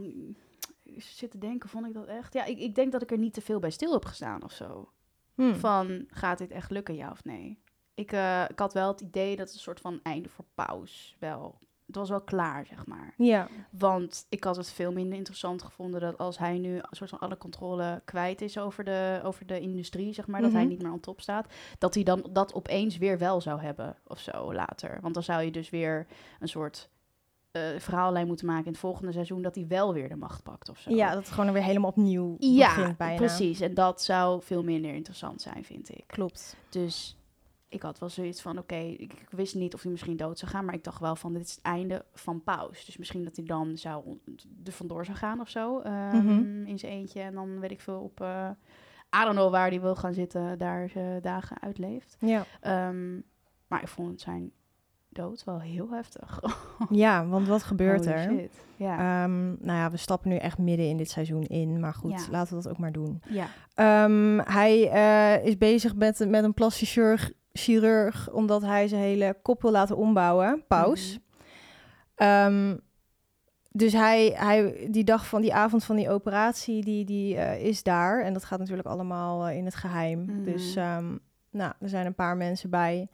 [0.83, 2.33] ik zit te denken, vond ik dat echt?
[2.33, 4.53] Ja, ik, ik denk dat ik er niet te veel bij stil heb gestaan of
[4.53, 4.93] zo.
[5.35, 5.55] Hm.
[5.55, 7.59] Van, gaat dit echt lukken, ja of nee?
[7.95, 11.17] Ik, eh, ik had wel het idee dat het een soort van einde voor paus
[11.19, 11.59] wel...
[11.87, 13.14] Het was wel klaar, zeg maar.
[13.17, 17.11] Ja, Want ik had het veel minder interessant gevonden dat als hij nu een soort
[17.11, 20.71] van alle controle kwijt is over de, over de industrie, zeg maar, dat hij Mhm.
[20.71, 24.19] niet meer aan top staat, dat hij dan dat opeens weer wel zou hebben of
[24.19, 24.99] zo later.
[25.00, 26.07] Want dan zou je dus weer
[26.41, 26.88] een soort
[27.50, 30.69] eh, verhaallijn moeten maken in het volgende seizoen dat hij wel weer de macht pakt
[30.69, 30.91] of zo.
[30.91, 33.17] ja, dat het gewoon weer helemaal opnieuw ja begint bijna.
[33.17, 33.61] precies.
[33.61, 36.05] En dat zou veel minder interessant zijn, vind ik.
[36.07, 36.57] Klopt.
[36.69, 37.17] Dus
[37.75, 40.50] ik had wel zoiets van, oké, ik, ik wist niet of hij misschien dood zou
[40.50, 42.85] gaan, maar ik dacht wel van, dit is het einde van Paus.
[42.85, 44.19] Dus misschien dat hij dan zou
[44.64, 46.66] er vandoor zou gaan of zo, ehm, Mhm.
[46.66, 47.21] in zijn eentje.
[47.21, 48.50] En dan weet ik veel op, eh
[49.21, 52.16] I don't know waar hij wil gaan zitten, daar dagen uitleeft.
[52.21, 52.45] Ja.
[52.61, 53.14] Ehm,
[53.66, 54.50] maar ik vond zijn
[55.09, 56.40] dood wel heel heftig.
[56.90, 58.23] ja, want wat gebeurt Holy er?
[58.31, 58.64] shit.
[58.76, 59.23] Ja.
[59.25, 61.81] Ehm, nou ja, we stappen nu echt midden in dit seizoen in.
[61.81, 62.31] Maar goed, Ja.
[62.31, 63.23] laten we dat ook maar doen.
[63.28, 63.47] ja.
[64.45, 69.62] Hij eh, is bezig met, met een plastisch chirurg, chirurg, omdat hij zijn hele kop
[69.62, 71.11] wil laten ombouwen, Paus.
[71.11, 71.23] Mhm.
[72.14, 72.77] Ehm,
[73.71, 77.83] dus hij, hij, die dag van die avond van die operatie, die, die eh, is
[77.83, 78.23] daar.
[78.23, 80.25] En dat gaat natuurlijk allemaal eh, in het geheim.
[80.25, 80.43] Mhm.
[80.43, 81.17] Dus ehm,
[81.51, 83.09] nou, er zijn een paar mensen bij.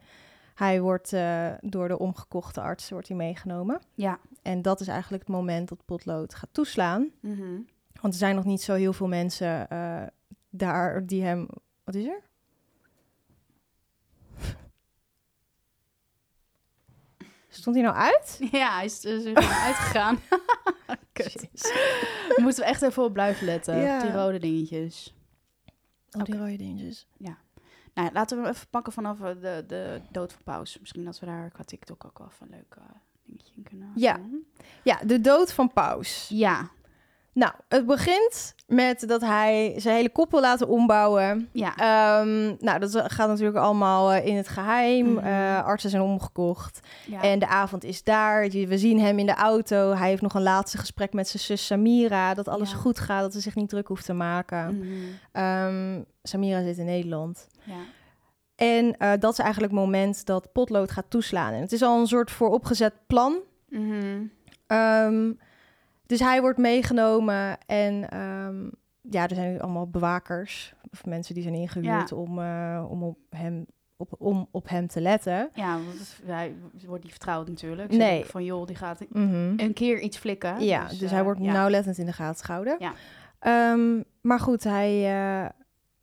[0.55, 3.81] Hij wordt eh, door de omgekochte arts wordt hij meegenomen.
[3.95, 4.19] Ja.
[4.41, 7.09] En dat is eigenlijk het moment dat Potlood gaat toeslaan.
[7.19, 7.59] Mhm.
[8.01, 9.67] Want er zijn nog niet zo heel veel mensen
[10.49, 11.47] daar die hem...
[11.83, 12.21] Wat is er?
[17.53, 18.39] Stond hij nou uit?
[18.51, 20.19] Ja, hij is, is er gewoon uitgegaan.
[22.43, 23.77] Moeten we echt even op blijven letten.
[23.77, 24.01] Ja.
[24.01, 25.13] Die rode dingetjes.
[26.11, 27.07] Oh, die rode dingetjes.
[27.93, 30.79] Nou, ja, laten we hem even pakken vanaf eh, de, de dood van Paus.
[30.79, 32.83] Misschien dat we daar qua TikTok ook wel even een leuk eh,
[33.25, 34.13] dingetje in kunnen Ja.
[34.13, 34.45] doen.
[34.83, 36.27] Ja, de dood van Paus.
[36.29, 36.69] Ja,
[37.33, 41.49] Nou, het begint met dat hij zijn hele kop wil laten ombouwen.
[41.51, 41.75] ja.
[41.75, 45.13] Ehm, nou, dat gaat natuurlijk allemaal eh, in het geheim.
[45.13, 45.25] Mhm.
[45.25, 46.79] Eh, artsen zijn omgekocht.
[47.07, 47.21] ja.
[47.21, 48.49] En de avond is daar.
[48.49, 49.91] We zien hem in de auto.
[49.93, 52.33] Hij heeft nog een laatste gesprek met zijn zus Samira.
[52.33, 52.77] Dat alles Ja.
[52.77, 54.77] goed gaat, dat ze zich niet druk hoeft te maken.
[54.77, 54.87] Mhm.
[55.31, 57.47] Ehm, Samira zit in Nederland.
[57.63, 57.73] ja.
[58.55, 61.53] En eh, dat is eigenlijk het moment dat Potlood gaat toeslaan.
[61.53, 63.35] En het is al een soort vooropgezet plan.
[63.69, 64.21] Mhm.
[64.67, 65.31] Ehm,
[66.11, 68.69] dus hij wordt meegenomen en ehm,
[69.01, 72.15] ja, er zijn allemaal bewakers of mensen die zijn ingehuurd Ja.
[72.15, 73.65] om, eh, om, op hem,
[73.97, 75.49] op, om op hem te letten.
[75.53, 77.91] Ja, want hij wordt niet vertrouwd natuurlijk.
[77.91, 78.25] Nee.
[78.25, 79.53] Van joh, die gaat Mhm.
[79.57, 80.63] een keer iets flikken.
[80.63, 81.51] Ja, dus, hij eh, wordt ja.
[81.51, 82.75] nauwlettend in de gaten gehouden.
[82.79, 82.93] Ja.
[83.39, 85.49] Ehm, maar goed, hij, eh,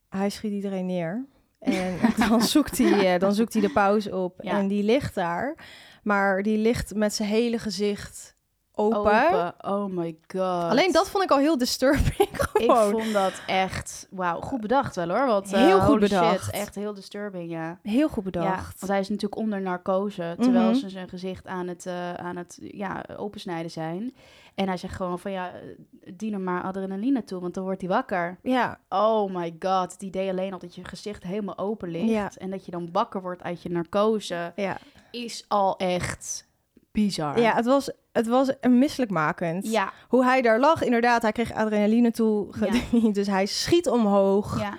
[0.09, 1.25] hij schiet iedereen neer.
[1.59, 1.97] En
[2.29, 4.43] dan, zoekt hij, dan zoekt hij de pauze op.
[4.43, 4.59] Ja.
[4.59, 5.57] En die ligt daar.
[6.03, 8.37] Maar die ligt met zijn hele gezicht
[8.79, 8.99] open.
[9.27, 9.55] Open.
[9.71, 10.71] Oh my god.
[10.71, 12.17] Alleen dat vond ik al heel disturbing.
[12.59, 15.27] Ik vond dat echt, wauw, goed bedacht wel hoor.
[15.27, 16.45] Want, eh, Heel goed holy bedacht.
[16.45, 17.79] Shit, echt heel disturbing, ja.
[17.83, 18.79] Heel goed Ja, bedacht.
[18.81, 20.79] want hij is natuurlijk onder narcose, terwijl Mhm.
[20.79, 24.15] ze zijn gezicht aan het, eh, aan het ja, opensnijden zijn.
[24.55, 27.81] En hij zegt gewoon van ja, eh, dien hem maar adrenaline toe, want dan wordt
[27.81, 28.39] hij wakker.
[28.43, 28.79] ja.
[28.89, 32.31] Oh my god, het idee alleen al dat je gezicht helemaal open ligt Ja.
[32.37, 34.77] en dat je dan wakker wordt uit je narcose, Ja.
[35.11, 36.47] is al echt
[36.93, 37.41] bizar.
[37.41, 39.71] ja, het was, het was een misselijkmakend.
[39.71, 42.47] ja, Hoe hij daar lag, inderdaad, hij kreeg adrenaline toe.
[42.53, 44.61] gediend, Dus hij schiet omhoog.
[44.61, 44.79] ja.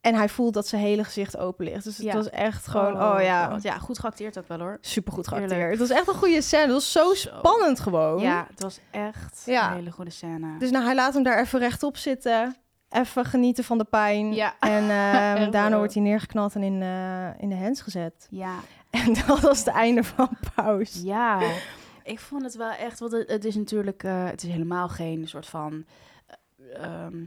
[0.00, 1.84] En hij voelt dat zijn hele gezicht open ligt.
[1.84, 2.12] Dus het Ja.
[2.14, 3.62] was echt gewoon, oh, ja, god.
[3.62, 4.78] Ja, goed geacteerd ook wel hoor.
[4.80, 5.50] supergoed Heerlijk.
[5.52, 5.78] geacteerd.
[5.78, 6.62] Het was echt een goede scène.
[6.62, 7.28] Het was zo, Zo.
[7.38, 8.20] spannend gewoon.
[8.20, 9.68] Ja, het was echt Ja.
[9.70, 10.58] een hele goede scène.
[10.58, 12.56] Dus nou, hij laat hem daar even rechtop zitten.
[12.90, 14.32] even genieten van de pijn.
[14.34, 14.54] Ja.
[14.60, 14.82] En
[15.40, 18.26] ehm, daarna wordt hij neergeknald en in, eh, in de hens gezet.
[18.30, 18.54] Ja,
[18.90, 21.00] En dat was het einde van Paus.
[21.04, 21.40] ja.
[22.04, 25.28] Ik vond het wel echt, want het, het is natuurlijk, eh, het is helemaal geen
[25.28, 25.84] soort van,
[26.26, 27.24] eh, ehm,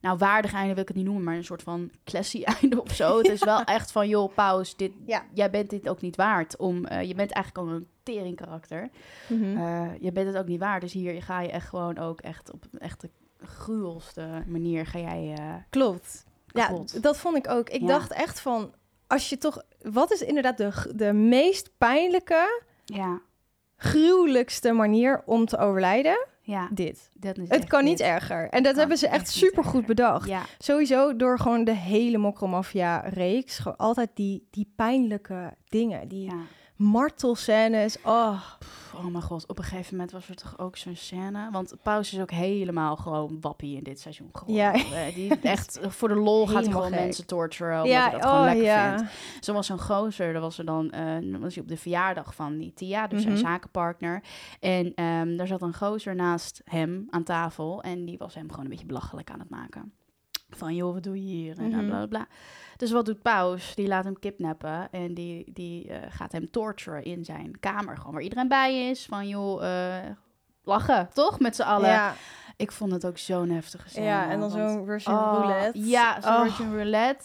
[0.00, 2.94] nou waardig einde wil ik het niet noemen, maar een soort van classy einde of
[2.94, 3.16] zo.
[3.18, 5.24] Het is wel echt van, joh, Paus, dit, Ja.
[5.32, 6.56] jij bent dit ook niet waard.
[6.56, 8.88] Om, eh, je bent eigenlijk al een tering karakter.
[9.28, 9.58] Mhm.
[10.00, 10.80] Je bent het ook niet waard.
[10.80, 13.10] Dus hier ga je echt gewoon ook echt op een echte
[13.42, 15.34] gruwelste manier ga jij
[15.70, 16.24] Klopt.
[16.46, 17.68] Ja, dat vond ik ook.
[17.70, 17.86] Ik Ja.
[17.86, 18.74] dacht echt van,
[19.06, 19.62] als je toch...
[19.82, 23.20] Wat is inderdaad de, de meest pijnlijke, ja,
[23.84, 26.26] gruwelijkste manier om te overlijden?
[26.40, 26.68] ja.
[26.72, 27.10] Dit.
[27.14, 28.06] Dat is Het kan niet dit.
[28.06, 28.48] erger.
[28.48, 30.28] En dat hebben ze echt super goed bedacht.
[30.28, 33.60] Ja, Sowieso door gewoon de hele Mokromafia-reeks.
[33.76, 36.08] Altijd die, die pijnlijke dingen.
[36.08, 36.36] Die ja.
[36.76, 37.96] Martelscènes.
[38.04, 38.40] Oh,
[38.96, 41.48] Oh mijn god, op een gegeven moment was er toch ook zo'n scène.
[41.50, 44.54] Want Paus is ook helemaal gewoon wappie in dit seizoen geworden.
[44.56, 44.72] Ja.
[45.06, 46.98] Eh, Die echt voor de lol gaat hij gewoon gek.
[47.00, 47.74] mensen torturen.
[47.76, 48.96] Omdat ja, hij dat gewoon oh lekker ja.
[48.98, 49.12] vindt.
[49.44, 52.34] Zo was zo'n gozer, dat was er dan, eh, dan was hij op de verjaardag
[52.34, 53.42] van die Tia, dus zijn Mhm.
[53.42, 54.22] zakenpartner.
[54.60, 58.64] En ehm, daar zat een gozer naast hem aan tafel en die was hem gewoon
[58.64, 59.92] een beetje belachelijk aan het maken.
[60.50, 61.58] Van, joh, wat doe je hier?
[61.58, 61.86] En Mhm.
[61.86, 62.26] bla bla bla.
[62.76, 63.74] Dus wat doet Paus?
[63.74, 67.96] Die laat hem kidnappen en die, die eh, gaat hem torturen in zijn kamer.
[67.96, 69.06] Gewoon waar iedereen bij is.
[69.06, 69.64] Van, joh,
[69.96, 70.10] eh,
[70.64, 71.38] lachen, toch?
[71.40, 71.88] Met z'n allen.
[71.88, 72.14] Ja,
[72.56, 74.06] Ik vond het ook zo'n heftige scène.
[74.06, 75.78] ja, en dan zo'n Russian Oh, roulette.
[75.88, 76.42] Ja, zo'n Oh.
[76.42, 77.24] Russian roulette.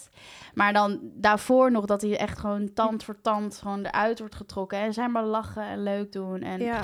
[0.54, 4.78] Maar dan daarvoor nog dat hij echt gewoon tand voor tand gewoon eruit wordt getrokken.
[4.78, 6.40] En zij maar lachen en leuk doen.
[6.42, 6.82] En, Ja,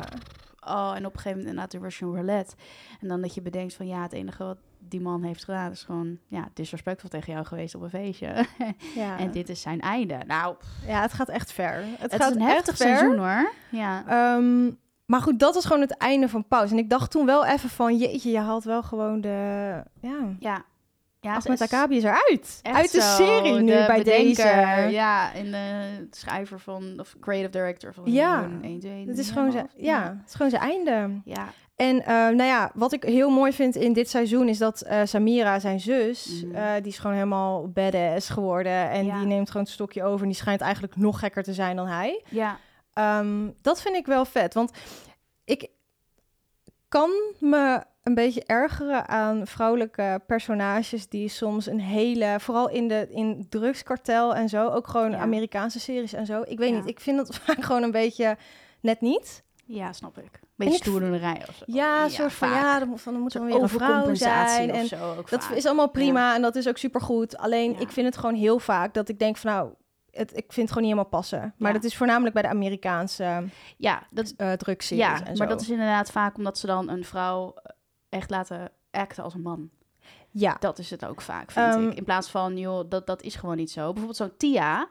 [0.60, 2.54] oh, en op een gegeven moment inderdaad de Russian roulette.
[3.00, 5.82] En dan dat je bedenkt van ja, het enige wat die man heeft gedaan is
[5.82, 8.46] gewoon ja, disrespectvol tegen jou geweest op een feestje.
[8.94, 9.18] ja.
[9.22, 10.18] en dit is zijn einde.
[10.26, 11.74] Nou, ja, het gaat echt ver.
[11.74, 12.86] Het, het, gaat is een heftig ver.
[12.86, 13.52] seizoen hoor.
[13.70, 14.04] Ja.
[14.08, 14.70] Ehm,
[15.06, 16.72] maar goed, dat was gewoon het einde van pauze.
[16.72, 19.82] En ik dacht toen wel even van, jeetje, je haalt wel gewoon de...
[20.00, 20.64] Ja, Ja.
[21.20, 22.60] Ja, Ahmed is Akabi is eruit.
[22.62, 24.88] Uit de zo, serie nu de bij bedenker, deze.
[24.90, 29.26] Ja, en de schrijver van, of creative director van Ja, seizoen 1, 2, Het is
[29.26, 30.00] 3, gewoon zijn, helemaal.
[30.00, 31.20] ja, het is gewoon zijn einde.
[31.24, 34.80] Ja, En eh, nou ja, wat ik heel mooi vind in dit seizoen is dat
[34.80, 36.54] eh, Samira, zijn zus, Mhm.
[36.54, 38.90] eh, die is gewoon helemaal badass geworden.
[38.90, 39.18] En Ja.
[39.18, 41.86] die neemt gewoon het stokje over en die schijnt eigenlijk nog gekker te zijn dan
[41.86, 42.22] hij.
[42.30, 42.58] ja,
[42.92, 44.70] Ehm, dat vind ik wel vet, want
[45.44, 45.68] ik
[46.88, 47.10] kan
[47.40, 53.46] me een beetje ergeren aan vrouwelijke personages die soms een hele, vooral in de in
[53.48, 55.18] drugskartel en zo, ook gewoon Ja.
[55.18, 56.42] Amerikaanse series en zo.
[56.46, 56.76] Ik weet Ja.
[56.76, 58.36] niet, ik vind dat vaak gewoon een beetje
[58.80, 59.44] net niet.
[59.66, 60.40] Ja, snap ik.
[60.54, 61.64] Beetje stoerdoenerij of zo.
[61.66, 62.62] Ja, soort van vaak.
[62.62, 64.70] ja, dan dan moet er weer een vrouw zijn.
[64.70, 65.56] En zo dat vaak.
[65.56, 67.36] is allemaal prima en dat is ook supergoed.
[67.36, 67.78] Alleen Ja.
[67.78, 69.72] ik vind het gewoon heel vaak dat ik denk van nou,
[70.10, 71.54] het, ik vind het gewoon niet helemaal passen.
[71.58, 73.44] Maar dat is voornamelijk bij de Amerikaanse
[73.76, 75.38] Ja, dat, eh ja en zo.
[75.38, 77.72] maar dat is inderdaad vaak omdat ze dan een vrouw eh,
[78.08, 79.70] echt laten acten als een man.
[80.30, 80.56] ja.
[80.60, 81.96] Dat is het ook vaak, vind Ehm, ik.
[81.96, 83.84] In plaats van, joh, dat, dat is gewoon niet zo.
[83.84, 84.88] Bijvoorbeeld zo'n Tia,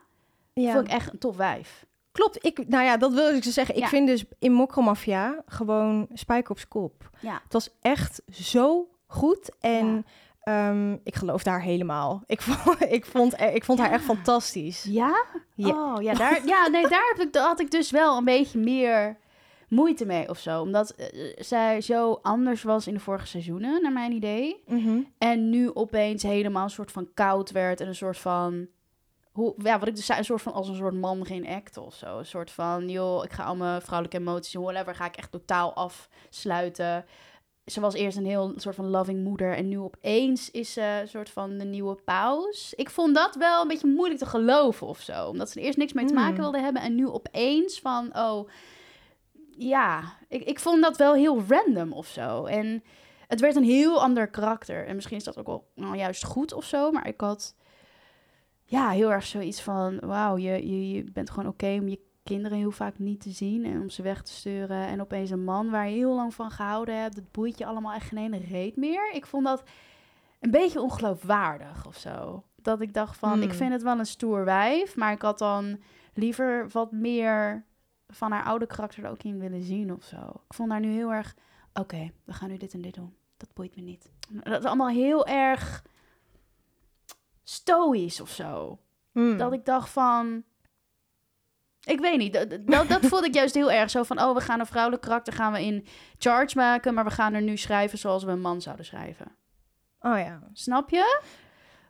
[0.54, 1.86] vond ik echt een tof wijf.
[2.16, 3.76] Klopt, ik, nou ja, dat wil ik dus zeggen.
[3.76, 3.88] Ik Ja.
[3.88, 7.10] vind dus in Mokromafia gewoon spijker op kop.
[7.20, 7.42] Ja.
[7.44, 10.06] Het was echt zo goed en
[10.42, 12.24] ehm, ik geloof daar helemaal.
[12.26, 14.84] Ik vond, ik vond, ik vond haar echt fantastisch.
[14.84, 15.26] Ja?
[15.56, 15.70] Ja.
[15.94, 18.60] Oh, ja, daar, ja nee, daar heb ik, daar had ik dus wel een beetje
[18.60, 19.18] meer
[19.70, 20.62] moeite mee of zo.
[20.62, 24.64] Omdat eh, zij zo anders was in de vorige seizoenen, naar mijn idee.
[24.68, 25.00] Mhm.
[25.18, 28.68] En nu opeens helemaal een soort van koud werd en een soort van...
[29.36, 31.78] Hoe, ja, wat ik dus zei, een soort van als een soort man geen act
[31.78, 32.18] of zo.
[32.18, 35.74] Een soort van, joh, ik ga al mijn vrouwelijke emoties, whatever, ga ik echt totaal
[35.74, 37.06] afsluiten.
[37.66, 41.08] Ze was eerst een heel soort van loving moeder en nu opeens is ze een
[41.08, 42.74] soort van de nieuwe paus.
[42.74, 45.28] Ik vond dat wel een beetje moeilijk te geloven of zo.
[45.28, 46.42] Omdat ze er eerst niks mee te maken Hmm.
[46.42, 48.50] wilde hebben en nu opeens van, oh,
[49.58, 52.46] ja, ik, ik vond dat wel heel random of zo.
[52.46, 52.84] En
[53.28, 54.88] het werd een heel ander karakter.
[54.88, 56.92] En misschien is dat ook wel nou, juist goed of zo.
[56.92, 57.56] Maar ik had
[58.66, 60.00] ja, heel erg zoiets van...
[60.00, 63.66] Wauw, je, je, je bent gewoon oké om je kinderen heel vaak niet te zien...
[63.66, 64.88] en om ze weg te sturen.
[64.88, 67.16] En opeens een man waar je heel lang van gehouden hebt...
[67.16, 69.12] dat boeit je allemaal echt geen ene reet meer.
[69.14, 69.64] Ik vond dat
[70.40, 72.44] een beetje ongeloofwaardig of zo.
[72.62, 73.42] Dat ik dacht van, Hmm.
[73.42, 74.96] ik vind het wel een stoer wijf...
[74.96, 75.80] maar ik had dan
[76.14, 77.66] liever wat meer
[78.08, 80.18] van haar oude karakter er ook in willen zien of zo.
[80.48, 81.36] Ik vond haar nu heel erg...
[81.74, 83.16] Oké, we gaan nu dit en dit doen.
[83.38, 84.12] Dat boeit me niet.
[84.44, 85.84] Dat is allemaal heel erg
[87.46, 88.80] stoïsch of zo.
[89.12, 89.38] Mm.
[89.38, 90.44] Dat ik dacht van...
[91.84, 94.22] Ik weet niet, dat, dat, dat vond ik juist heel erg zo van...
[94.22, 95.86] oh, we gaan een vrouwelijk karakter gaan we in
[96.18, 96.94] charge maken...
[96.94, 99.36] maar we gaan er nu schrijven zoals we een man zouden schrijven.
[100.00, 100.50] Oh ja.
[100.54, 101.22] Snap je?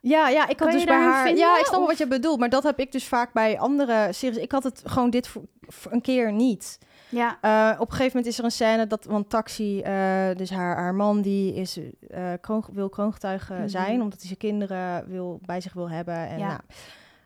[0.07, 1.25] Ja, ja, ik Kan had je dus bij haar.
[1.25, 3.59] vinden, ja, ik snap of- wat je bedoelt, maar dat heb ik dus vaak bij
[3.59, 4.37] andere series.
[4.37, 6.79] Ik had het gewoon dit voor, voor een keer niet.
[7.09, 7.37] Ja.
[7.41, 9.93] Eh, op een gegeven moment is er een scène dat, want Taxi, eh,
[10.35, 13.67] dus haar, haar man, die is, eh, kroon, wil kroongetuige Mhm.
[13.67, 16.15] zijn, omdat hij zijn kinderen wil, bij zich wil hebben.
[16.27, 16.59] En Ja.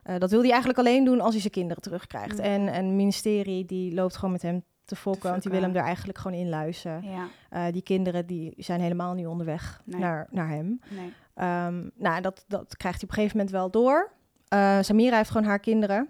[0.04, 2.38] nou, dat wil hij eigenlijk alleen doen als hij zijn kinderen terugkrijgt.
[2.38, 2.42] Mhm.
[2.46, 5.76] En, en het ministerie, die loopt gewoon met hem te fokken, want die wil hem
[5.76, 7.04] er eigenlijk gewoon in luisteren.
[7.50, 7.72] Ja.
[7.72, 10.00] Die kinderen die zijn helemaal niet onderweg Nee.
[10.00, 10.80] naar, naar hem.
[10.89, 11.13] Nee.
[11.39, 14.12] Ehm, nou, dat, dat krijgt hij op een gegeven moment wel door.
[14.47, 16.10] Eh, Samira heeft gewoon haar kinderen.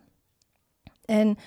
[1.06, 1.38] En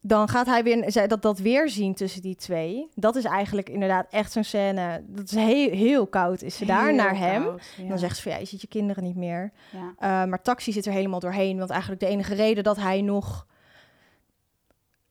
[0.00, 2.88] dan gaat hij weer dat, dat weer zien tussen die twee.
[2.94, 5.04] Dat is eigenlijk inderdaad echt zo'n scène.
[5.06, 6.42] Dat is heel, heel koud.
[6.42, 7.42] Is ze daar Heel naar hem?
[7.42, 7.88] koud, ja.
[7.88, 9.52] Dan zegt ze van ja, je ziet je kinderen niet meer.
[9.70, 9.92] Ja.
[9.98, 11.58] Eh, maar Taxi zit er helemaal doorheen.
[11.58, 13.46] Want eigenlijk de enige reden dat hij nog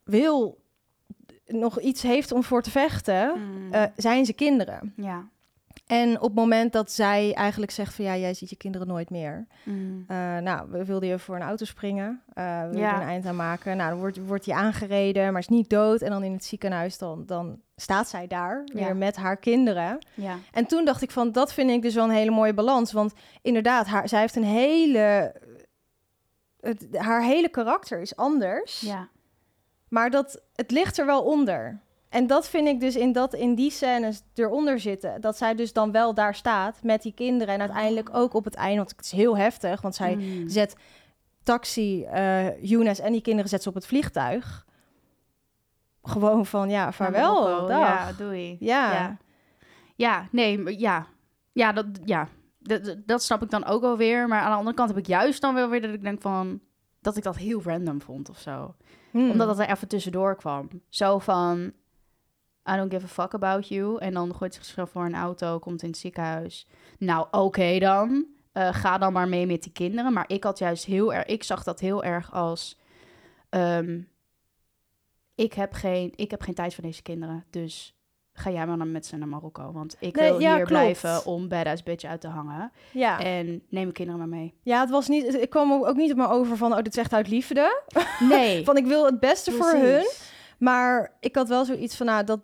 [0.04, 0.62] wil,
[1.48, 3.74] nog iets heeft om voor te vechten, Mm.
[3.74, 4.94] eh, zijn zijn kinderen.
[4.96, 5.28] ja.
[5.92, 9.10] En op het moment dat zij eigenlijk zegt van ja, jij ziet je kinderen nooit
[9.10, 9.48] meer.
[9.64, 10.04] Mm.
[10.08, 12.22] Eh, nou, we wilden je voor een auto springen.
[12.34, 12.68] eh we Ja.
[12.70, 13.78] wilden een eind aan maken.
[13.78, 16.02] Nou, dan wordt, wordt hij aangereden, maar is niet dood.
[16.02, 18.74] En dan in het ziekenhuis, dan, dan staat zij daar Ja.
[18.86, 19.98] weer met haar kinderen.
[20.14, 20.36] Ja.
[20.52, 22.92] En toen dacht ik van, dat vind ik dus wel een hele mooie balans.
[22.92, 25.36] Want inderdaad, haar, zij heeft een hele...
[26.60, 28.80] Het, haar hele karakter is anders.
[28.82, 29.08] Ja.
[29.88, 31.80] Maar dat, het ligt er wel onder.
[32.12, 35.22] En dat vind ik dus in, dat, in die scènes eronder zitten.
[35.22, 37.54] Dat zij dus dan wel daar staat met die kinderen.
[37.54, 39.82] En uiteindelijk ook op het einde, want het is heel heftig.
[39.82, 40.50] Want zij Mm.
[40.50, 40.76] zet
[41.44, 44.66] Taxi, eh Younes en die kinderen zet ze op het vliegtuig.
[46.04, 47.68] Gewoon van, ja, vaarwel, Marokko.
[47.68, 47.80] dag.
[47.80, 48.58] Ja, doei.
[48.60, 48.94] Ja.
[48.94, 49.18] Ja.
[49.96, 51.06] Ja, nee, ja.
[51.52, 52.28] Ja, dat, ja.
[52.60, 54.28] Dat, dat- dat snap ik dan ook alweer.
[54.28, 56.60] Maar aan de andere kant heb ik juist dan wel weer dat ik denk van...
[57.02, 58.76] Dat ik dat heel random vond of zo.
[59.12, 59.30] Hmm.
[59.32, 60.70] Omdat dat er even tussendoor kwam.
[60.90, 61.72] Zo van...
[62.70, 63.98] I don't give a fuck about you.
[64.00, 66.68] En dan gooit ze zichzelf voor een auto, komt in het ziekenhuis.
[66.98, 68.26] Nou, oké dan.
[68.52, 70.14] Eh, ga dan maar mee met die kinderen.
[70.14, 71.26] Maar ik had juist heel erg...
[71.26, 72.78] Ik zag dat heel erg als...
[73.50, 74.00] ehm,
[75.36, 77.46] ik, heb geen, ik heb geen tijd voor deze kinderen.
[77.50, 77.96] Dus
[78.34, 79.72] ga jij maar dan met ze naar Marokko.
[79.72, 80.70] Want ik Nee, wil ja, hier klopt.
[80.82, 82.72] blijven om badass bitch uit te hangen.
[82.92, 83.20] ja.
[83.20, 84.54] En neem mijn kinderen maar mee.
[84.62, 85.34] ja, het was niet...
[85.34, 87.82] Ik kwam ook niet op me over van, oh, dit is echt uit liefde.
[88.20, 88.64] Nee.
[88.66, 90.06] Van, ik wil het beste voor hun.
[90.60, 92.40] Maar ik had wel zoiets van, nou, dat...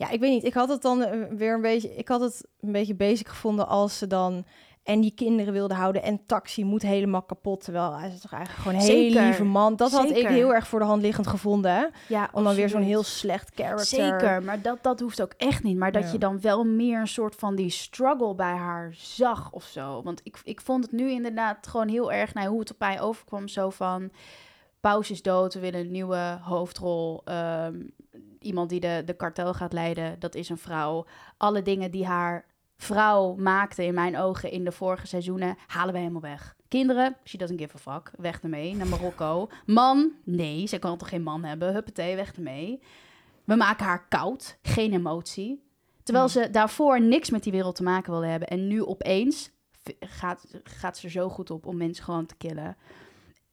[0.00, 0.44] Ja, ik weet niet.
[0.44, 1.94] Ik had het dan eh, weer een beetje...
[1.96, 4.44] Ik had het een beetje basic gevonden als ze dan...
[4.82, 6.02] En die kinderen wilden houden.
[6.02, 7.64] En Taxi moet helemaal kapot.
[7.64, 9.76] Terwijl hij is toch eigenlijk gewoon een hele lieve man.
[9.76, 11.74] Dat had ik heel erg voor de hand liggend gevonden.
[11.74, 11.86] Hè?
[12.08, 13.86] Ja, Om dan weer zo'n heel slecht character...
[13.86, 15.76] Zeker, maar dat, dat hoeft ook echt niet.
[15.76, 16.12] Maar dat Ja.
[16.12, 20.02] je dan wel meer een soort van die struggle bij haar zag of zo.
[20.02, 22.34] Want ik, ik vond het nu inderdaad gewoon heel erg...
[22.34, 24.10] Nou, hoe het op mij overkwam, zo van...
[24.80, 27.22] Paus is dood, we willen een nieuwe hoofdrol.
[27.24, 27.76] ehm,
[28.40, 31.06] iemand die de, de kartel gaat leiden, dat is een vrouw.
[31.36, 32.44] Alle dingen die haar
[32.76, 35.56] vrouw maakte in mijn ogen in de vorige seizoenen...
[35.66, 36.56] halen we helemaal weg.
[36.68, 38.10] Kinderen, she doesn't give a fuck.
[38.16, 39.48] Weg ermee, naar Marokko.
[39.66, 41.72] Man, nee, ze kan toch geen man hebben.
[41.72, 42.82] Huppatee, weg ermee.
[43.44, 45.62] We maken haar koud, geen emotie.
[46.02, 46.42] Terwijl Hmm.
[46.42, 48.48] ze daarvoor niks met die wereld te maken wilde hebben.
[48.48, 49.50] En nu opeens
[50.00, 52.76] gaat, gaat ze er zo goed op om mensen gewoon te killen.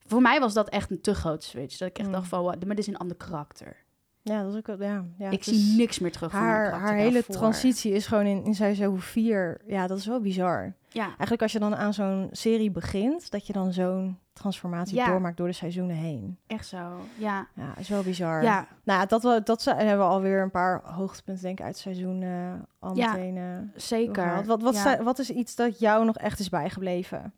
[0.05, 1.77] Voor mij was dat echt een te grote switch.
[1.77, 2.15] Dat ik echt Hmm.
[2.15, 3.85] dacht van, wat, maar dit is een ander karakter.
[4.27, 4.67] Ja, dat is ook...
[4.77, 7.35] wel- Ja, ja, ik zie niks meer terug van haar haar, hele daarvoor.
[7.35, 9.61] transitie is gewoon in, in seizoen 4.
[9.67, 10.73] Ja, dat is wel bizar.
[10.89, 15.07] Ja, Eigenlijk als je dan aan zo'n serie begint, dat je dan zo'n transformatie Ja.
[15.07, 16.37] doormaakt door de seizoenen heen.
[16.47, 16.77] echt zo.
[17.17, 18.43] Ja, Ja, is wel bizar.
[18.43, 18.67] ja.
[18.83, 21.83] Nou, dat, wel- dat zijn- hebben we alweer een paar hoogtepunten denk ik uit het
[21.83, 23.43] seizoen eh, al Ja, meteen eh,
[23.75, 24.45] zeker.
[24.45, 24.81] Wat, wat, Ja.
[24.81, 27.33] zijn- wat is iets dat jou nog echt is bijgebleven?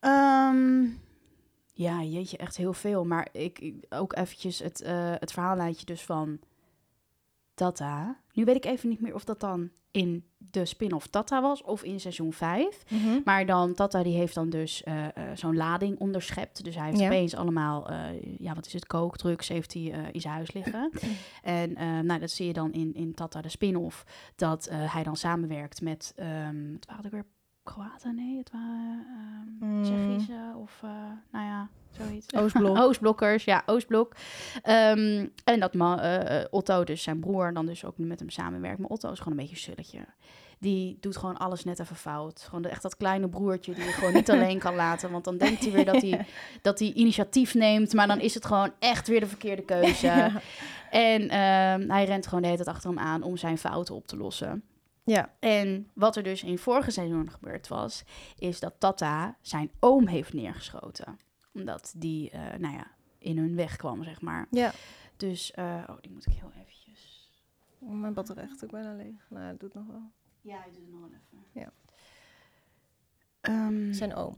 [0.00, 0.84] Ehm,
[1.76, 3.04] ja, jeetje, echt heel veel.
[3.04, 6.38] Maar ik, ik- ook eventjes het, eh het verhaallijntje dus van
[7.54, 8.16] Tata.
[8.32, 11.82] Nu weet ik even niet meer of dat dan in de spin-off Tata was of
[11.82, 12.82] in seizoen 5.
[13.24, 16.64] Maar dan, Tata die heeft dan dus eh, eh, zo'n lading onderschept.
[16.64, 17.06] Dus hij heeft Ja.
[17.06, 17.92] opeens allemaal,
[18.38, 19.82] ja, wat is het, kookdrugs heeft hij
[20.12, 20.90] in zijn huis liggen.
[21.42, 21.72] en
[22.06, 24.04] nou, dat zie je dan in, in Tata de spin-off.
[24.36, 27.26] Dat hij dan samenwerkt met, ehm het waren er weer
[27.64, 28.14] Kroaten?
[28.14, 29.82] Nee, het waren ehm Mm.
[29.82, 30.90] Tsjechische of, eh,
[31.32, 32.34] nou ja, zoiets.
[32.42, 32.78] Oostblok.
[32.78, 34.14] Oostblokkers, ja, Oostblok.
[34.62, 38.18] Ehm, en dat ma- eh, eh, Otto, dus zijn broer, dan dus ook nu met
[38.18, 38.78] hem samenwerkt.
[38.78, 40.04] Maar Otto is gewoon een beetje een sulletje.
[40.58, 42.40] Die doet gewoon alles net even fout.
[42.42, 45.10] Gewoon de- echt dat kleine broertje die je gewoon niet alleen kan laten.
[45.10, 46.26] Want dan denkt hij weer dat hij,
[46.62, 47.92] dat hij initiatief neemt.
[47.92, 50.06] Maar dan is het gewoon echt weer de verkeerde keuze.
[50.06, 50.30] Ja.
[50.90, 54.06] En ehm, hij rent gewoon de hele tijd achter hem aan om zijn fouten op
[54.06, 54.62] te lossen.
[55.04, 55.34] Ja.
[55.38, 58.04] En wat er dus in vorige seizoen gebeurd was,
[58.38, 61.18] is dat Tata zijn oom heeft neergeschoten.
[61.52, 64.46] Omdat die, eh, nou ja, in hun weg kwam, zeg maar.
[64.50, 64.72] ja.
[65.16, 67.30] Dus, eh, oh, die moet ik heel eventjes...
[67.78, 69.26] Mijn batterij is ook bijna leeg.
[69.30, 70.10] Nou, dat doet nog wel.
[70.40, 71.44] Ja, ik doe het nog wel even.
[71.60, 71.72] Ja.
[73.40, 74.36] Ehm, Zijn oom.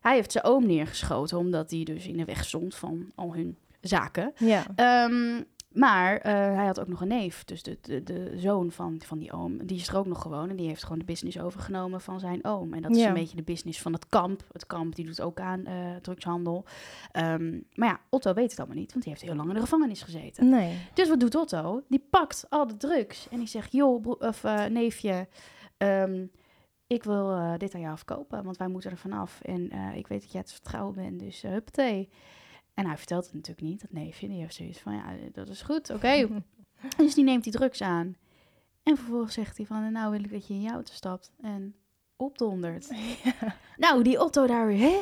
[0.00, 3.58] hij heeft zijn oom neergeschoten, omdat hij dus in de weg stond van al hun
[3.80, 4.32] zaken.
[4.38, 4.66] Ja.
[4.74, 9.00] Ehm, maar eh, hij had ook nog een neef, dus de, de, de zoon van,
[9.04, 10.50] van die oom, die is er ook nog gewoon.
[10.50, 12.74] En die heeft gewoon de business overgenomen van zijn oom.
[12.74, 13.08] En dat is Ja.
[13.08, 14.44] een beetje de business van het kamp.
[14.52, 16.64] Het kamp die doet ook aan eh, drugshandel.
[17.12, 19.60] Ehm, maar ja, Otto weet het allemaal niet, want die heeft heel lang in de
[19.60, 20.48] gevangenis gezeten.
[20.48, 20.76] Nee.
[20.94, 21.82] Dus wat doet Otto?
[21.88, 25.28] Die pakt al de drugs en die zegt, joh, of eh, neefje,
[25.76, 26.26] ehm,
[26.86, 29.40] ik wil dit aan jou verkopen, want wij moeten er vanaf.
[29.40, 32.08] En ik weet dat jij het vertrouwen bent, dus uh, huppatee.
[32.80, 34.28] En hij vertelt het natuurlijk niet, dat neefje.
[34.28, 36.28] Die heeft zoiets van, ja, dat is goed, oké.
[36.96, 38.16] Dus die neemt die drugs aan.
[38.82, 41.74] En vervolgens zegt hij van, nou wil ik dat je in je auto stapt en
[42.16, 42.88] opdondert.
[43.76, 45.00] Nou, die Otto daar weer, hè?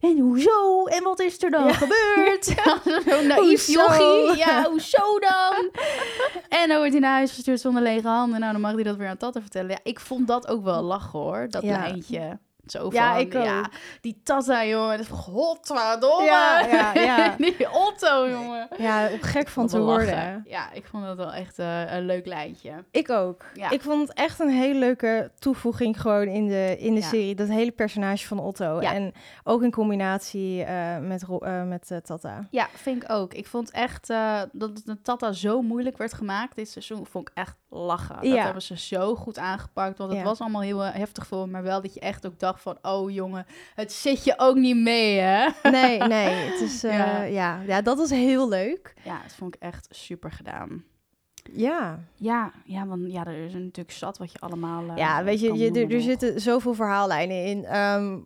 [0.00, 0.84] En hoezo?
[0.84, 1.72] En wat is er dan Ja.
[1.72, 2.44] gebeurd?
[3.08, 4.36] Zo'n naïef jochie.
[4.36, 5.70] Ja, hoezo dan?
[6.48, 8.40] en dan wordt hij naar huis gestuurd zonder lege handen.
[8.40, 9.70] Nou, dan mag hij dat weer aan Tata vertellen.
[9.70, 11.46] Ja, ik vond dat ook wel lachen, hoor.
[11.50, 11.78] Dat Ja.
[11.78, 12.38] lijntje.
[12.66, 14.90] Zo van, Ja, ik ja, die Tata, jongen.
[14.96, 16.24] Dat is godverdomme.
[16.24, 17.34] Ja, ja, ja.
[17.38, 18.68] die Otto, jongen.
[18.78, 20.04] Ja, gek van te lachen.
[20.06, 20.42] worden.
[20.46, 22.84] Ja, ik vond dat wel echt eh, een leuk lijntje.
[22.90, 23.44] Ik ook.
[23.54, 23.70] Ja.
[23.70, 27.06] Ik vond het echt een hele leuke toevoeging gewoon in de, in de Ja.
[27.06, 27.34] serie.
[27.34, 28.78] Dat hele personage van Otto.
[28.78, 29.12] En
[29.44, 32.46] ook in combinatie eh, met, eh, met Tata.
[32.50, 33.34] Ja, vind ik ook.
[33.34, 34.06] Ik vond echt
[34.52, 37.06] dat de Tata zo moeilijk werd gemaakt dit seizoen.
[37.06, 38.14] Vond ik echt lachen.
[38.14, 38.44] Dat Ja.
[38.44, 39.98] hebben ze zo goed aangepakt.
[39.98, 40.24] Want het Ja.
[40.26, 41.52] was allemaal heel eh, heftig voor me.
[41.52, 42.78] Maar wel dat je echt ook dacht van...
[42.82, 45.48] Oh jongen, het zit je ook niet mee hè?
[45.70, 46.28] Nee, nee.
[46.34, 47.22] Het is, eh, Ja.
[47.22, 47.60] ja.
[47.66, 48.94] Ja, dat is heel leuk.
[49.04, 50.84] Ja, dat vond ik echt super gedaan.
[51.52, 51.98] Ja.
[52.14, 55.54] Ja, ja want ja, er is natuurlijk zat wat je allemaal eh, Ja, weet je,
[55.54, 57.64] je er, er zitten zoveel verhaallijnen in.
[57.64, 58.18] Ehm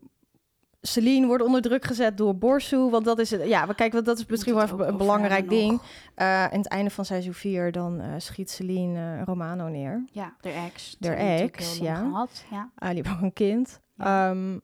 [0.83, 2.77] Celine wordt onder druk gezet door Borsu.
[2.91, 3.47] Want dat is het.
[3.47, 5.71] Ja, kijk, want dat is misschien wel even een belangrijk ding.
[5.71, 5.85] nog.
[6.15, 10.05] Eh aan het einde van seizoen 4 dan eh, schiet Celine eh, Romano neer.
[10.13, 10.97] Ja, de ex.
[10.99, 11.95] We ex, ja.
[11.95, 12.45] Gehad.
[12.51, 12.71] Ja.
[12.75, 13.81] Ah, die ook een kind.
[13.95, 14.31] Ja.
[14.31, 14.59] Ehm,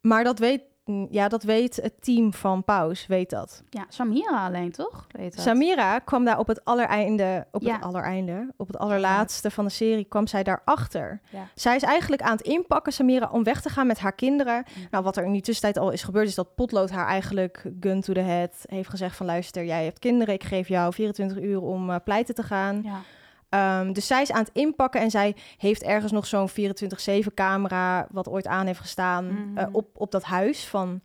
[0.00, 0.62] maar dat weet,
[1.10, 3.62] ja, dat weet het team van Paus, weet dat.
[3.70, 5.06] ja, Samira alleen toch?
[5.10, 5.44] Weet dat.
[5.44, 7.74] Samira kwam daar op het allereinde, op Ja.
[7.74, 11.20] het allereinde, op het allerlaatste van de serie, kwam zij daarachter.
[11.30, 11.48] Ja.
[11.54, 14.64] Zij is eigenlijk aan het inpakken, Samira, om weg te gaan met haar kinderen.
[14.90, 18.00] Nou, wat er in die tussentijd al is gebeurd, is dat Potlood haar eigenlijk gun
[18.00, 21.60] to the head heeft gezegd van luister, jij hebt kinderen, ik geef jou 24 uur
[21.62, 22.80] om eh, pleiten te gaan.
[22.84, 23.00] Ja.
[23.48, 28.06] Ehm, dus zij is aan het inpakken en zij heeft ergens nog zo'n 24-7 camera,
[28.10, 29.58] wat ooit aan heeft gestaan, Mhm.
[29.58, 31.00] eh, op, op dat huis van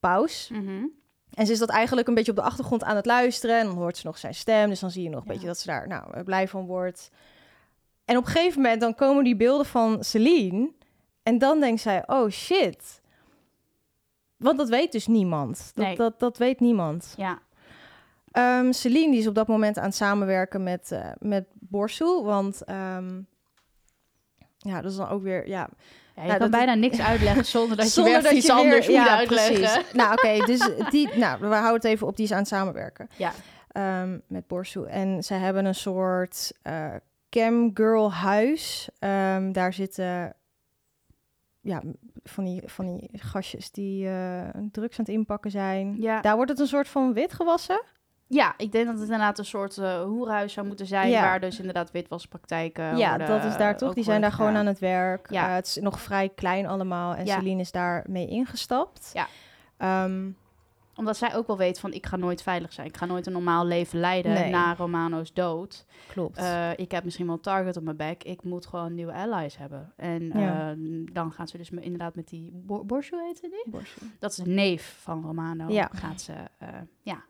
[0.00, 0.48] Paus.
[0.52, 0.84] Mhm.
[1.34, 3.58] En ze is dat eigenlijk een beetje op de achtergrond aan het luisteren.
[3.58, 4.68] En dan hoort ze nog zijn stem.
[4.68, 5.32] Dus dan zie je nog een Ja.
[5.32, 7.10] beetje dat ze daar nou, blij van wordt.
[8.04, 10.70] En op een gegeven moment dan komen die beelden van Celine.
[11.22, 13.00] En dan denkt zij, oh shit.
[14.36, 15.70] Want dat weet dus niemand.
[15.74, 15.96] Dat, Nee.
[15.96, 17.14] dat, dat weet niemand.
[17.16, 17.38] Ja.
[18.30, 22.22] Ehm, Celine die is op dat moment aan het samenwerken met, eh met Borsu.
[22.22, 23.20] Want ehm,
[24.58, 25.48] ja, dat is dan ook weer...
[25.48, 25.68] Ja,
[26.16, 28.46] Ja, je Nou, kan dat- bijna niks uitleggen zonder dat je Zonder weer dat iets
[28.46, 29.54] je weer- anders moet ja, uitleggen.
[29.54, 29.92] precies.
[30.00, 33.08] Nou, oké, dus die, nou, we houden het even op, die is aan het samenwerken.
[33.16, 33.32] Ja.
[33.68, 34.84] Ehm, met Borsu.
[34.86, 36.94] En zij hebben een soort eh
[37.30, 38.88] cam girl huis.
[39.52, 40.34] Daar zitten
[41.60, 41.82] ja,
[42.22, 45.96] van die, van die gastjes die eh, drugs aan het inpakken zijn.
[46.00, 46.20] Ja.
[46.20, 47.82] Daar wordt het een soort van wit gewassen.
[48.32, 51.10] Ja, ik denk dat het inderdaad een soort eh hoerhuis zou moeten zijn...
[51.10, 51.20] Ja.
[51.20, 53.94] waar dus inderdaad witwaspraktijken ja, worden, dat is daar toch.
[53.94, 55.30] Die zijn daar gewoon aan het werk.
[55.30, 55.48] Ja.
[55.48, 57.14] Eh, het is nog vrij klein allemaal.
[57.14, 57.38] En Ja.
[57.38, 59.10] Celine is daar mee ingestapt.
[59.14, 59.26] Ja.
[59.76, 60.30] Ehm,
[60.96, 61.92] Omdat zij ook wel weet van...
[61.92, 62.86] ik ga nooit veilig zijn.
[62.86, 64.50] Ik ga nooit een normaal leven leiden Nee.
[64.50, 65.86] na Romano's dood.
[66.08, 66.36] klopt.
[66.36, 68.24] Eh, ik heb misschien wel een target op mijn bek.
[68.24, 69.92] Ik moet gewoon nieuwe allies hebben.
[69.96, 70.70] En Ja.
[70.70, 70.76] eh,
[71.12, 72.50] dan gaat ze dus me- inderdaad met die...
[72.54, 73.72] Bor Borschu heette die?
[73.72, 74.00] Borsu.
[74.18, 75.68] Dat is de neef van Romano.
[75.68, 75.90] Ja.
[75.94, 76.32] Gaat ze...
[77.02, 77.22] ja.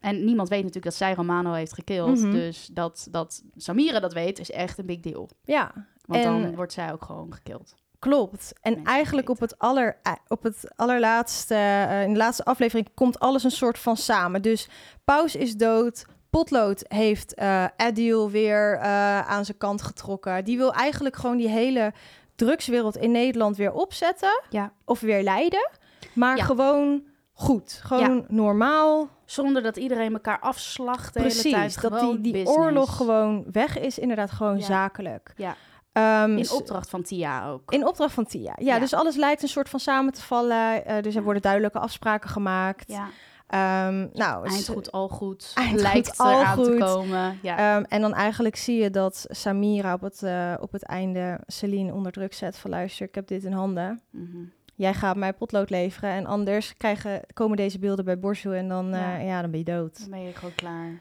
[0.00, 2.18] En niemand weet natuurlijk dat zij Romano heeft gekild.
[2.20, 2.30] Mhm.
[2.30, 5.28] Dus dat, dat Samira dat weet, is echt een big deal.
[5.44, 5.72] Ja,
[6.04, 7.74] Want En- dan wordt zij ook gewoon gekild.
[7.98, 8.52] Klopt.
[8.60, 12.88] En Mensen eigenlijk op het, aller, eh, op het allerlaatste, eh, in de laatste aflevering,
[12.94, 14.42] komt alles een soort van samen.
[14.42, 14.68] Dus
[15.04, 16.04] Paus is dood.
[16.30, 18.78] Potlood heeft eh Adil weer
[19.26, 20.44] aan zijn kant getrokken.
[20.44, 21.92] Die wil eigenlijk gewoon die hele
[22.36, 24.42] drugswereld in Nederland weer opzetten.
[24.50, 24.72] Ja.
[24.84, 25.70] Of weer leiden.
[26.14, 26.44] Maar Ja.
[26.44, 27.80] gewoon goed.
[27.82, 29.08] Gewoon normaal.
[29.30, 31.52] Zonder dat iedereen elkaar afslacht de hele tijd.
[31.54, 31.76] Precies.
[31.76, 32.56] Dat die, die business.
[32.58, 33.98] oorlog gewoon weg is.
[33.98, 34.64] Inderdaad gewoon Ja.
[34.64, 35.32] zakelijk.
[35.36, 35.54] Ja.
[35.92, 37.72] Ehm, In opdracht van Tia ook.
[37.72, 38.52] In opdracht van Tia.
[38.56, 38.78] Ja, Ja.
[38.78, 40.84] dus alles lijkt een soort van samen te vallen.
[40.86, 42.84] Eh, dus er worden duidelijke afspraken gemaakt.
[42.92, 43.08] Ja.
[43.46, 45.50] Ehm, nou, Eind goed, al goed.
[45.54, 46.78] Eind Lijkt goed, al eraan te goed.
[46.78, 47.38] komen.
[47.42, 47.56] Ja.
[47.76, 51.94] ehm, en dan eigenlijk zie je dat Samira op het, eh, op het einde Celine
[51.94, 54.00] onder druk zet van luister, ik heb dit in handen.
[54.10, 54.36] Mhm.
[54.78, 58.92] Jij gaat mij potlood leveren en anders krijgen, komen deze beelden bij Borsu en dan,
[58.94, 59.16] eh, Ja.
[59.16, 59.40] ja.
[59.40, 59.98] dan ben je dood.
[60.00, 60.98] Dan ben je gewoon klaar.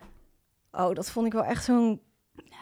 [0.71, 2.01] Oh, dat vond ik wel echt zo'n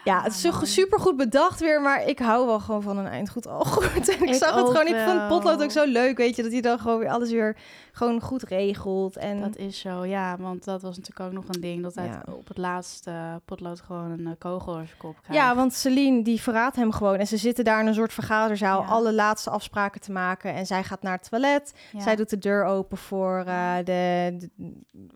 [0.04, 0.66] Ja, het is man.
[0.66, 4.08] super goed bedacht weer, maar ik hou wel gewoon van een eindgoed al goed.
[4.08, 5.28] En ik, Ik zag het gewoon, ik vond.
[5.28, 7.56] Potlood ook zo leuk, weet je, dat hij dan gewoon weer alles weer
[7.92, 9.16] gewoon goed regelt.
[9.16, 11.82] En Dat is zo, ja, want dat was natuurlijk ook nog een ding.
[11.82, 12.22] Dat hij Ja.
[12.32, 15.42] op het laatste potlood gewoon een eh, kogel over zijn kop krijgt.
[15.44, 18.80] ja, want Celine die verraadt hem gewoon en ze zitten daar in een soort vergaderzaal
[18.80, 18.86] Ja.
[18.88, 20.54] alle laatste afspraken te maken.
[20.54, 22.00] En zij gaat naar het toilet, Ja.
[22.00, 24.50] zij doet de deur open voor, eh, de, de-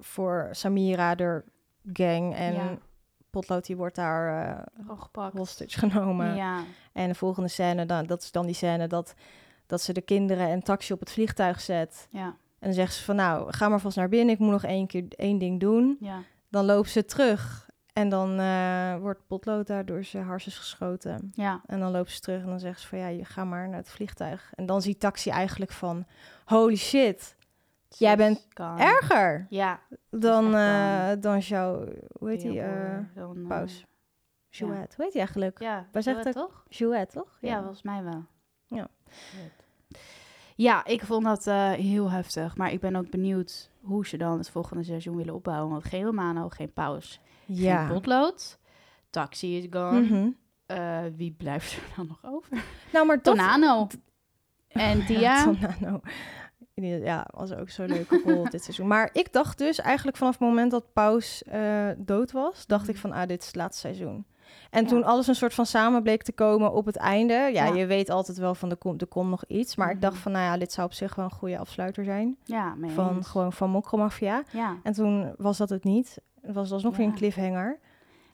[0.00, 1.42] voor Samira, de
[1.92, 2.34] gang.
[2.36, 2.61] En Ja.
[3.30, 4.64] Potlood die wordt daar
[5.36, 6.34] hostage genomen.
[6.34, 6.62] Ja,
[6.92, 9.14] En de volgende scène, dan, dat is dan die scène dat,
[9.66, 12.08] dat ze de kinderen en taxi op het vliegtuig zet.
[12.10, 14.34] ja, En dan zegt ze van nou, ga maar vast naar binnen.
[14.34, 15.96] Ik moet nog één keer één ding doen.
[16.00, 16.22] ja.
[16.48, 17.68] Dan loopt ze terug.
[17.92, 21.32] En dan eh, wordt potlood daar door zijn harsens geschoten.
[21.34, 23.68] Ja, En dan loopt ze terug en dan zegt ze van ja, je ga maar
[23.68, 24.52] naar het vliegtuig.
[24.54, 26.04] En dan ziet taxi eigenlijk van
[26.44, 27.36] holy shit,
[27.99, 28.78] Jij bent Kan.
[28.78, 29.80] erger Ja.
[30.11, 31.84] dan, eh dan jouw,
[32.18, 33.84] hoe heet die, Theodore, dan, paus?
[34.49, 35.59] Jouet, hoe heet die eigenlijk?
[35.61, 36.34] Ja, Waar zegt het?
[36.34, 36.64] toch?
[36.68, 37.38] Jouet, toch?
[37.41, 38.24] Ja, volgens mij wel.
[38.66, 38.88] Ja.
[40.57, 42.57] Ja, ik vond dat eh, heel heftig.
[42.57, 45.70] Maar ik ben ook benieuwd hoe ze dan het volgende seizoen willen opbouwen.
[45.70, 47.86] Want geen Romano, geen Paus, Ja.
[47.86, 48.59] geen potlood.
[49.11, 50.01] Taxi is gone.
[50.01, 50.28] Mhm.
[50.66, 52.64] Eh, wie blijft er dan nog over?
[52.93, 53.20] Nou, maar.
[53.22, 53.86] Tonano.
[54.68, 55.20] En Tia.
[55.20, 56.01] Ja, Tonano.
[56.80, 58.86] Ja, was ook zo'n leuke rol dit seizoen.
[58.86, 62.96] Maar ik dacht dus eigenlijk vanaf het moment dat Paus eh, dood was, dacht ik
[62.96, 64.24] van, ah, dit is het laatste seizoen.
[64.70, 64.88] En Ja.
[64.88, 67.32] toen alles een soort van samen bleek te komen op het einde.
[67.32, 67.74] Ja, Ja.
[67.74, 69.76] je weet altijd wel van, er komt, er komt nog iets.
[69.76, 70.22] Maar ik dacht Mhm.
[70.22, 72.36] van, nou ja, dit zou op zich wel een goede afsluiter zijn.
[72.44, 73.26] Ja, Van eens.
[73.28, 74.42] gewoon van Mokromafia.
[74.52, 74.76] Ja.
[74.82, 76.18] En toen was dat het niet.
[76.42, 77.78] Het was alsnog weer een cliffhanger.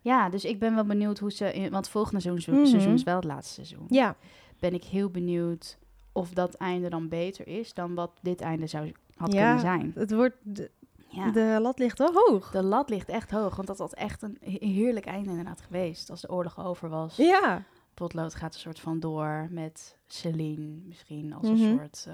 [0.00, 1.52] ja, dus ik ben wel benieuwd hoe ze...
[1.52, 2.66] In, want volgende seizoen, Mhm.
[2.66, 3.84] seizoen is wel het laatste seizoen.
[3.88, 4.16] Ja,
[4.58, 5.78] Ben ik heel benieuwd
[6.16, 9.42] of dat einde dan beter is dan wat dit einde zou had Ja.
[9.42, 9.92] kunnen zijn.
[9.94, 10.70] het wordt, de,
[11.08, 11.30] Ja.
[11.30, 12.50] de lat ligt wel hoog.
[12.50, 16.10] De lat ligt echt hoog, want dat had echt een he- heerlijk einde inderdaad geweest.
[16.10, 17.16] Als de oorlog over was.
[17.16, 17.62] Ja,
[17.94, 21.62] Potlood gaat een soort van door met Celine misschien als Mhm.
[21.62, 22.08] een soort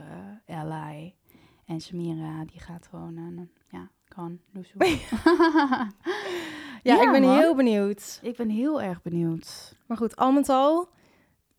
[0.46, 1.14] eh ally.
[1.64, 4.38] En Samira, die gaat gewoon, eh, ja, kan,
[6.82, 7.36] ja, ik ben man.
[7.38, 8.18] heel benieuwd.
[8.22, 9.76] Ik ben heel erg benieuwd.
[9.86, 10.88] Maar goed, al met al,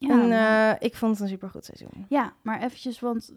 [0.07, 2.05] Ja, maar- eh, ik vond het een supergoed seizoen.
[2.09, 3.33] ja, maar eventjes, want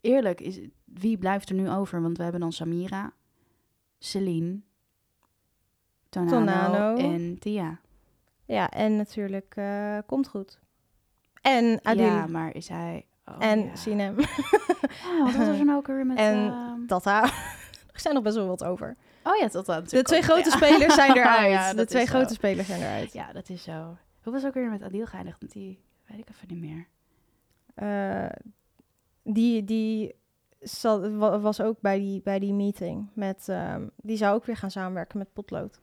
[0.00, 2.02] eerlijk, is, wie blijft er nu over?
[2.02, 3.12] Want we hebben dan Samira,
[3.98, 4.60] Celine,
[6.08, 6.96] Tonano, Tonano.
[6.96, 7.80] en Tia.
[8.44, 10.60] Ja, en natuurlijk eh, Komt Goed.
[11.42, 12.04] En Adil.
[12.04, 13.06] Ja, maar is hij...
[13.26, 13.76] oh, en ja.
[13.76, 14.14] Sinem.
[15.06, 16.18] Oh, wat was er nou ook weer met...
[16.18, 17.22] En ehm, Tata.
[17.92, 18.96] er zijn nog best wel wat over.
[19.22, 19.84] Oh ja, dat dan.
[19.84, 21.50] De twee grote spelers zijn eruit.
[21.52, 23.12] Ja, de twee grote spelers zijn eruit.
[23.12, 23.96] Ja, dat is zo.
[24.22, 25.40] Hoe was ook weer met Adil geëindigd?
[25.40, 26.86] Want die weet ik even niet meer.
[27.74, 28.38] Eh,
[29.22, 30.14] die die
[30.60, 31.12] zat,
[31.42, 33.08] was ook bij die, bij die meeting.
[33.14, 35.80] Met, ehm, die zou ook weer gaan samenwerken met Potlood.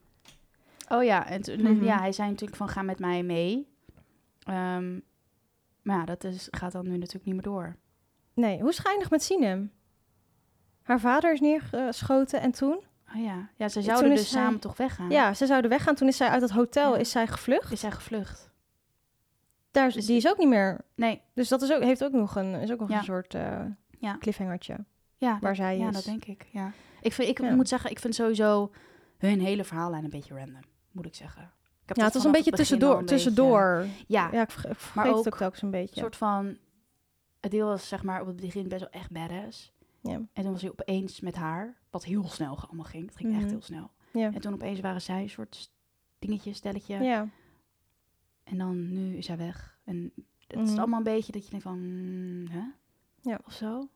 [0.90, 1.84] Oh ja, en toen, Mhm.
[1.84, 3.68] ja, hij zei natuurlijk van ga met mij mee.
[4.44, 5.00] Ehm,
[5.82, 7.76] maar ja, dat is, gaat dan nu natuurlijk niet meer door.
[8.34, 9.72] Nee, hoe geëindigd met Sinem?
[10.82, 12.80] Haar vader is neergeschoten en toen?
[13.16, 15.10] Oh ja, ja ze zouden dus samen toch weggaan.
[15.10, 15.96] Ja, ze zouden weggaan.
[15.96, 17.00] Toen is zij uit het hotel Ja.
[17.00, 17.72] is zij gevlucht.
[17.72, 18.50] Is hij gevlucht?
[19.72, 20.82] Daar, is- is- die is ook niet meer.
[20.96, 22.98] Nee, Dus dat is ook, heeft ook nog een, is ook nog Ja.
[22.98, 23.60] een soort eh
[24.00, 24.18] Ja.
[24.20, 24.78] cliffhangertje.
[25.18, 25.94] ja, Waar dat, zij ja is.
[25.94, 26.46] dat denk ik.
[26.52, 26.72] Ja.
[27.02, 27.56] Ik, vind, ik Ja.
[27.56, 28.72] moet zeggen, ik vind sowieso
[29.18, 31.42] hun hele verhaallijn een beetje random, moet ik zeggen.
[31.82, 32.98] Ik heb Ja, dat het was een beetje tussendoor.
[32.98, 33.86] beetje- tussendoor.
[34.08, 35.96] Ja, Ja, ik ver- ik vergeet ook het ook telkens een beetje.
[35.96, 36.58] Een soort van...
[37.40, 39.74] Het deel was zeg maar op het begin best wel echt badass.
[40.02, 40.14] Ja.
[40.34, 43.06] En toen was hij opeens met haar, wat heel snel allemaal ging.
[43.06, 43.50] Het ging echt Mhm.
[43.50, 43.92] heel snel.
[44.14, 44.32] Ja.
[44.34, 45.72] En toen opeens waren zij een soort
[46.20, 46.98] dingetje, stelletje.
[47.04, 47.28] Ja.
[48.44, 49.80] En dan nu is hij weg.
[49.84, 50.12] En
[50.48, 50.78] het is Mhm.
[50.80, 52.62] allemaal een beetje dat je denkt van, mm, hè?
[53.22, 53.40] Ja.
[53.46, 53.88] Of zo?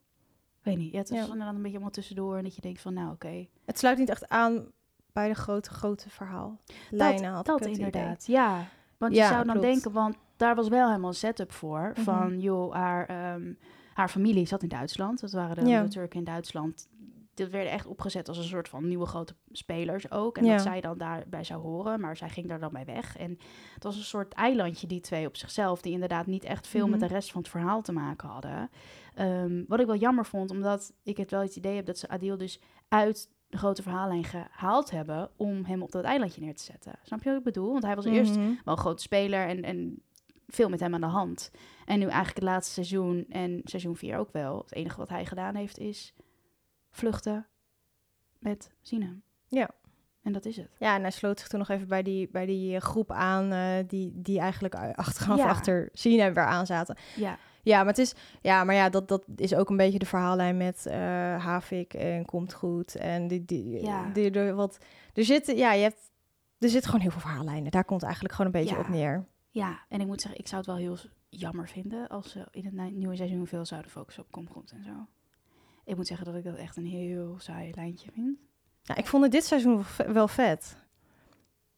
[0.61, 0.91] Weet niet.
[0.91, 1.23] Ja, het is Ja.
[1.23, 2.37] inderdaad een beetje allemaal tussendoor.
[2.37, 3.47] En dat je denkt van, nou oké.
[3.65, 4.65] Het sluit niet echt aan
[5.11, 6.59] bij de grote, grote verhaal.
[6.89, 7.73] Lijnen had Dat idee.
[7.73, 8.67] inderdaad, ja.
[8.97, 9.67] Want Ja, je zou dan klopt.
[9.71, 11.91] denken, want daar was wel helemaal een setup voor.
[11.93, 12.01] Mhm.
[12.01, 13.53] Van, joh, haar, ehm,
[13.93, 15.19] haar familie zat in Duitsland.
[15.19, 15.81] Dat waren de, Ja.
[15.83, 16.87] de Turken in Duitsland.
[17.33, 20.37] Dit werd echt opgezet als een soort van nieuwe grote spelers ook.
[20.37, 20.51] En Ja.
[20.53, 21.99] dat zij dan daarbij zou horen.
[21.99, 23.17] Maar zij ging daar dan bij weg.
[23.17, 23.37] En
[23.73, 25.81] het was een soort eilandje, die twee op zichzelf.
[25.81, 27.07] Die inderdaad niet echt veel met Mhm.
[27.07, 28.69] de rest van het verhaal te maken hadden.
[29.15, 32.07] Ehm, wat ik wel jammer vond, omdat ik het wel het idee heb dat ze
[32.09, 36.63] Adil dus uit de grote verhaallijn gehaald hebben om hem op dat eilandje neer te
[36.63, 36.93] zetten.
[37.03, 37.71] Snap je wat ik bedoel?
[37.71, 38.45] Want hij was eerst Mhm.
[38.63, 40.01] wel een grote speler en, en
[40.53, 41.51] veel met hem aan de hand.
[41.85, 44.57] En nu eigenlijk het laatste seizoen en seizoen 4 ook wel.
[44.57, 46.13] Het enige wat hij gedaan heeft is
[46.91, 47.47] vluchten
[48.39, 49.23] met Sinem.
[49.47, 49.69] Ja.
[50.23, 50.69] En dat is het.
[50.79, 53.51] Ja, en hij sloot zich toen nog even bij die, bij die eh, groep aan
[53.51, 55.47] eh, die, die eigenlijk achteraf Ja.
[55.47, 56.97] achter Sina weer aan zaten.
[57.15, 60.05] Ja, Ja, maar het is, ja, maar ja, dat, dat is ook een beetje de
[60.05, 60.97] verhaallijn met eh
[61.45, 62.95] Havik en Komt Goed.
[62.95, 64.09] En die, die, Ja.
[64.13, 64.77] die, die- wat,
[65.13, 66.11] er zitten, ja, je hebt,
[66.59, 67.71] er zitten gewoon heel veel verhaallijnen.
[67.71, 68.81] Daar komt het eigenlijk gewoon een beetje Ja.
[68.81, 69.25] op neer.
[69.53, 70.97] Ja, en ik moet zeggen, ik zou het wel heel
[71.29, 74.83] jammer vinden als ze in het ni- nieuwe seizoen veel zouden focussen op komgoed en
[74.83, 75.07] zo.
[75.85, 78.37] Ik moet zeggen dat ik dat echt een heel saai lijntje vind.
[78.81, 80.77] Ja, ik vond het dit seizoen wel ve- wel vet.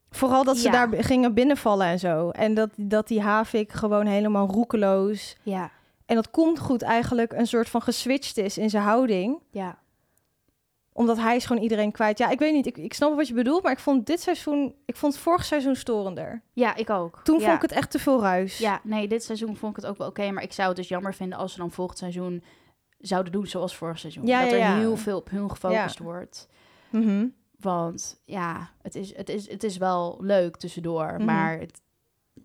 [0.09, 0.71] Vooral dat ze Ja.
[0.86, 2.30] daar gingen binnenvallen en zo.
[2.30, 5.36] En dat, dat die Havik gewoon helemaal roekeloos...
[5.43, 5.71] Ja,
[6.05, 9.39] En dat komt goed eigenlijk een soort van geswitcht is in zijn houding.
[9.49, 9.78] ja,
[10.97, 12.17] Omdat hij is gewoon iedereen kwijt.
[12.17, 12.65] Ja, ik weet niet.
[12.65, 13.63] Ik, ik snap wat je bedoelt.
[13.63, 14.75] Maar ik vond dit seizoen...
[14.85, 16.41] Ik vond het vorig seizoen storender.
[16.53, 17.19] ja, ik ook.
[17.23, 17.43] Toen ja.
[17.43, 18.57] vond ik het echt te veel ruis.
[18.57, 20.87] Ja, nee, dit seizoen vond ik het ook wel oké, maar ik zou het dus
[20.87, 22.43] jammer vinden als ze dan volgend seizoen
[22.99, 24.25] zouden doen zoals vorig seizoen.
[24.25, 24.77] Ja, dat er ja.
[24.77, 26.47] heel veel op hun gefocust wordt.
[26.89, 27.25] Mhm.
[27.59, 31.25] Want ja, het is, het, is, het is wel leuk tussendoor, Mhm.
[31.25, 31.81] maar het,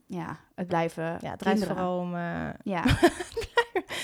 [0.07, 2.15] ja, het blijven ja het draait vooral om...
[2.15, 2.83] eh, Ja,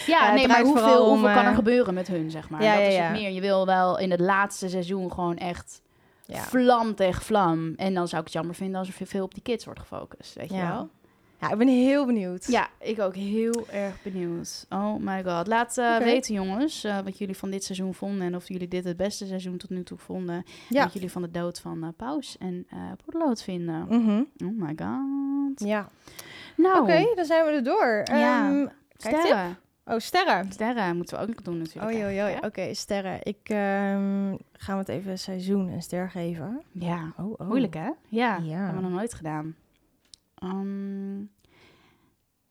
[0.06, 2.62] Ja, het nee, maar hoeveel, om, hoeveel kan er eh, gebeuren met hun, zeg maar.
[2.62, 3.30] Ja, dat ja, is het meer.
[3.30, 5.82] Je wil wel in het laatste seizoen gewoon echt
[6.28, 7.72] vlam tegen vlam.
[7.76, 10.34] En dan zou ik het jammer vinden als er veel- op die kids wordt gefocust,
[10.34, 10.88] weet je wel?
[11.40, 12.46] ja, ik ben heel benieuwd.
[12.46, 14.66] Ja, ik ook heel erg benieuwd.
[14.68, 15.46] Oh my god.
[15.46, 18.26] Laat eh, weten, jongens, eh, wat jullie van dit seizoen vonden.
[18.26, 20.34] En of jullie dit het beste seizoen tot nu toe vonden.
[20.36, 20.82] En Ja.
[20.82, 23.86] Wat jullie van de dood van eh Paus en eh Poedelood vinden.
[23.88, 24.22] Mhm.
[24.50, 25.68] Oh my god.
[25.68, 25.88] Ja.
[26.56, 28.02] Nou, Oké, dan zijn we er door.
[28.04, 28.48] Ja.
[28.48, 28.66] Ehm?
[29.02, 29.58] Sterren.
[29.84, 30.52] Oh, sterren.
[30.52, 31.84] Sterren moeten we ook doen natuurlijk.
[31.94, 32.22] Oh, joh, joh.
[32.24, 33.18] eigenlijk, Oké, sterren.
[33.22, 36.62] Ik ehm ga het even seizoen een ster geven.
[36.72, 37.46] Ja, Oh, oh.
[37.46, 37.90] moeilijk hè?
[38.08, 38.56] Ja, Ja.
[38.56, 39.54] hebben we nog nooit gedaan.
[40.34, 41.18] Ehm,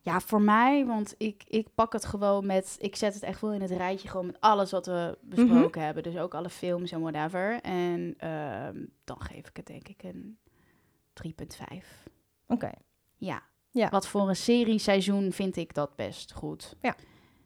[0.02, 2.76] ja, voor mij, want ik, ik pak het gewoon met...
[2.80, 6.04] Ik zet het echt wel in het rijtje gewoon met alles wat we besproken hebben.
[6.04, 7.62] Dus ook alle films en whatever.
[7.62, 10.38] En ehm, dan geef ik het denk ik een
[11.14, 12.08] 3,5.
[12.48, 12.72] Oké.
[13.16, 13.42] Ja.
[13.76, 13.90] Ja.
[13.90, 16.76] Wat voor een serie seizoen vind ik dat best goed.
[16.82, 16.96] Ja.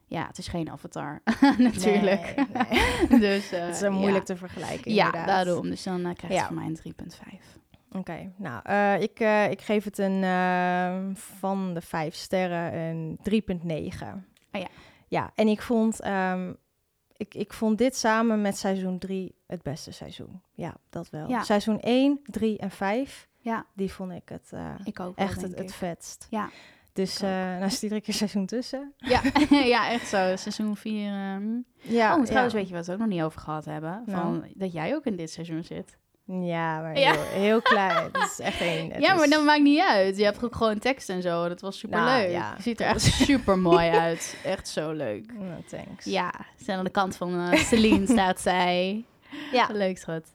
[0.07, 1.21] Ja, het is geen Avatar,
[1.57, 2.35] natuurlijk.
[2.35, 2.65] Nee,
[3.09, 3.19] nee.
[3.29, 4.23] dus, eh, Het is moeilijk ja.
[4.23, 5.45] te vergelijken, Ja, inderdaad.
[5.45, 5.69] daarom.
[5.69, 6.45] Dus dan krijg je Ja.
[6.45, 7.57] van mij een 3,5.
[7.91, 13.19] Oké, nou, eh, ik, eh, ik geef het een ehm, van de vijf sterren een
[13.23, 14.25] 3,9.
[14.51, 14.67] Ah ja.
[15.07, 16.53] Ja, en ik vond, ehm,
[17.17, 20.41] ik, ik vond dit samen met seizoen 3 het beste seizoen.
[20.53, 21.29] Ja, dat wel.
[21.29, 21.43] Ja.
[21.43, 25.41] Seizoen 1, 3 en 5, Ja, die vond ik het eh, ik ook wel, echt
[25.41, 26.27] het, het vetst.
[26.29, 26.49] Ja.
[26.93, 28.93] Dus eh nou zit iedere keer seizoen tussen.
[28.97, 29.21] Ja,
[29.75, 30.35] ja, echt zo.
[30.35, 30.93] Seizoen 4.
[31.81, 32.59] Ja, oh, trouwens, ja.
[32.59, 34.03] weet je wat we ook nog niet over gehad hebben?
[34.07, 34.51] Van, Nou.
[34.53, 35.97] dat jij ook in dit seizoen zit.
[36.25, 37.11] Ja, maar Ja.
[37.11, 38.09] Heel, heel klein.
[38.11, 38.99] Het is echt één.
[39.01, 40.17] ja, maar dat maakt niet uit.
[40.17, 41.47] Je hebt ook gewoon tekst en zo.
[41.47, 42.07] Dat was super leuk.
[42.07, 42.53] Nou, ja.
[42.57, 44.37] Je ziet er echt super mooi uit.
[44.43, 45.33] Echt zo leuk.
[45.33, 46.05] Nou, thanks.
[46.05, 46.33] Ja,
[46.63, 49.05] ze aan de kant van eh, Celine staat zij.
[49.51, 49.67] Ja.
[49.71, 50.33] Leuk, schat.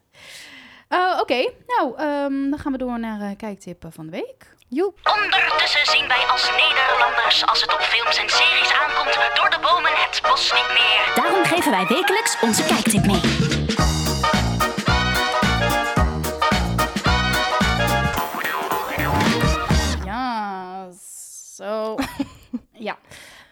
[0.87, 4.53] Eh, Oké, nou, ehm, dan gaan we door naar eh kijktippen van de week.
[4.69, 4.99] Joep.
[5.15, 9.91] Ondertussen zien wij als Nederlanders, als het op films en series aankomt, door de bomen
[9.93, 11.23] het bos niet meer.
[11.23, 13.21] Daarom geven wij wekelijks onze kijktip mee.
[20.05, 20.87] Ja,
[21.55, 21.95] zo.
[22.87, 22.97] ja.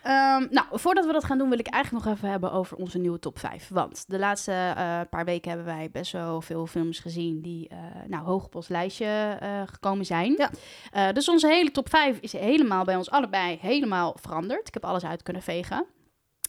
[0.04, 2.97] Ehm, nou, voordat we dat gaan doen, wil ik eigenlijk nog even hebben over onze
[2.97, 3.68] nieuwe top 5.
[3.68, 7.78] Want de laatste eh, paar weken hebben wij best wel veel films gezien die eh,
[8.08, 10.36] nou, hoog op ons lijstje eh, gekomen zijn.
[10.91, 11.12] Ja.
[11.12, 14.68] Dus onze hele top 5 is helemaal bij ons allebei helemaal veranderd.
[14.68, 15.86] Ik heb alles uit kunnen vegen.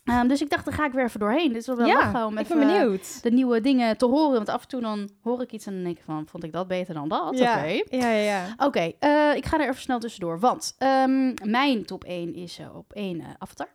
[0.04, 1.48] Ehm, dus ik dacht, daar ga ik weer even doorheen.
[1.48, 3.22] Dit is wel wel lachen om ik ben benieuwd.
[3.22, 4.32] de nieuwe dingen te horen.
[4.32, 6.52] Want af en toe dan hoor ik iets en dan denk ik van, vond ik
[6.52, 7.38] dat beter dan dat?
[7.38, 7.56] ja.
[7.58, 7.66] Oké.
[7.96, 8.54] ja, ja, ja.
[8.56, 10.40] Oké, eh, ik ga er even snel tussendoor.
[10.40, 13.68] Want ehm, mijn top 1 is eh, op 1 eh, Avatar.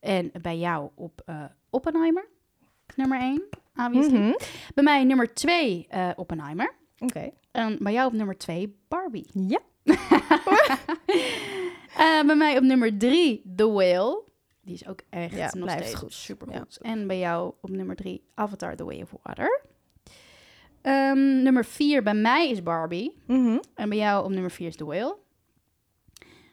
[0.00, 1.24] En bij jou op
[1.70, 2.28] Oppenheimer.
[2.96, 3.42] Nummer 1,
[3.76, 4.18] obviously.
[4.18, 4.32] Mhm.
[4.74, 6.74] Bij mij nummer 2 eh, Oppenheimer.
[6.98, 7.30] Oké.
[7.50, 9.26] En bij jou op nummer 2 Barbie.
[9.32, 9.58] Ja.
[12.26, 14.22] Bij mij op nummer 3 The Whale.
[14.62, 16.12] Die is ook echt Ja, nog blijft steeds goed.
[16.12, 16.78] supergoed.
[16.82, 19.60] En bij jou op nummer 3 Avatar The Way of Water.
[20.82, 23.22] Ehm, nummer 4 bij mij is Barbie.
[23.26, 23.58] Mhm.
[23.74, 25.16] En bij jou op nummer 4 is The Whale.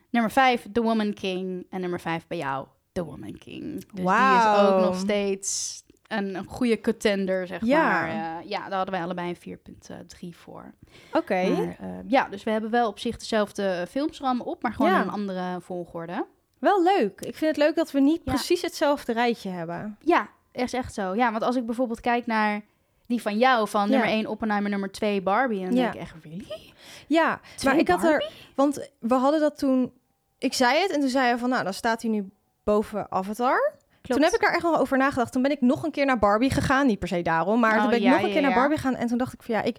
[0.09, 1.65] Nummer 5, The Woman King.
[1.69, 3.73] En nummer 5 bij jou, The Woman King.
[3.73, 4.03] Dus die
[4.37, 7.83] is ook nog steeds een, een goede contender, zeg Ja.
[7.83, 8.07] maar.
[8.09, 10.73] Eh, ja, daar hadden wij allebei een 4.3 voor.
[11.13, 11.33] Oké.
[11.33, 11.75] Eh,
[12.07, 14.97] ja, dus we hebben wel op zich dezelfde films rammen op, maar gewoon Ja.
[15.01, 16.25] in een andere volgorde.
[16.59, 17.21] Wel leuk.
[17.21, 18.33] Ik vind het leuk dat we niet Ja.
[18.33, 19.97] precies hetzelfde rijtje hebben.
[20.03, 21.15] Ja, is echt zo.
[21.15, 22.61] Ja, want als ik bijvoorbeeld kijk naar
[23.05, 23.87] die van jou, van Ja.
[23.89, 25.81] nummer 1 Oppenheimer, nummer 2 Barbie, dan Ja.
[25.81, 26.73] denk ik echt, really?
[27.07, 28.29] Ja, Twee maar ik had er...
[28.55, 29.91] Want we hadden dat toen...
[30.37, 31.49] Ik zei het en toen zei je van...
[31.49, 32.29] Nou, dan staat hij nu
[32.63, 33.73] boven Avatar.
[34.01, 35.31] Toen heb ik er echt nog over nagedacht.
[35.31, 36.87] Toen ben ik nog een keer naar Barbie gegaan.
[36.87, 38.53] Niet per se daarom, maar Oh, toen ben ik ja, nog een keer naar.
[38.53, 38.95] Barbie gegaan.
[38.95, 39.77] En toen dacht ik van ja, ik,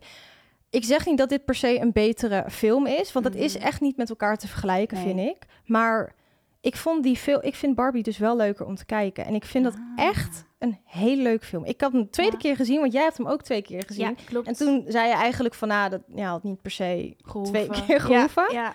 [0.70, 3.12] ik zeg niet dat dit per se een betere film is.
[3.12, 3.66] Want het is Mhm.
[3.66, 5.06] echt niet met elkaar te vergelijken, Nee.
[5.06, 5.42] vind ik.
[5.66, 6.12] Maar
[6.60, 9.24] ik vond die film, ik vind Barbie dus wel leuker om te kijken.
[9.24, 10.04] En ik vind dat Ah.
[10.06, 11.64] echt een hele leuke film.
[11.64, 12.38] Ik had hem de tweede Ja.
[12.38, 14.04] keer gezien, want jij hebt hem ook twee keer gezien.
[14.04, 14.46] Ja, klopt.
[14.46, 17.52] En toen zei je eigenlijk van, nou, dat ja, had niet per se Gehoeven.
[17.70, 18.46] twee keer gehoeven.
[18.52, 18.74] Ja, ja.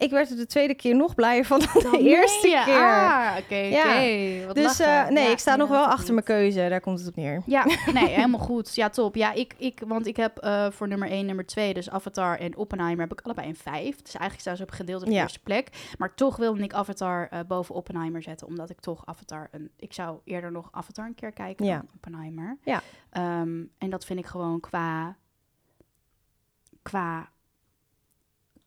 [0.00, 2.76] Ik werd er de tweede keer nog blijer van dan de eerste keer.
[2.82, 4.52] Ah, oké, Ja.
[4.52, 6.66] dus eh, nee, Ja, ik sta nog wel achter mijn keuze.
[6.68, 7.42] Daar komt het op neer.
[7.46, 8.74] Ja, nee, helemaal goed.
[8.74, 9.14] Ja, top.
[9.14, 12.56] Ja, ik, ik, want ik heb eh, voor nummer 1, nummer 2, dus Avatar en
[12.56, 14.02] Oppenheimer, heb ik allebei een 5.
[14.02, 15.68] Dus eigenlijk staan ze op gedeeld op de eerste plek.
[15.98, 19.70] Maar toch wilde ik Avatar eh, boven Oppenheimer zetten, omdat ik toch Avatar een...
[19.76, 21.76] Ik zou eerder nog Avatar een keer kijken Ja.
[21.76, 22.56] dan Oppenheimer.
[22.64, 22.82] Ja.
[23.10, 25.16] Ehm, en dat vind ik gewoon qua...
[26.82, 27.28] Qua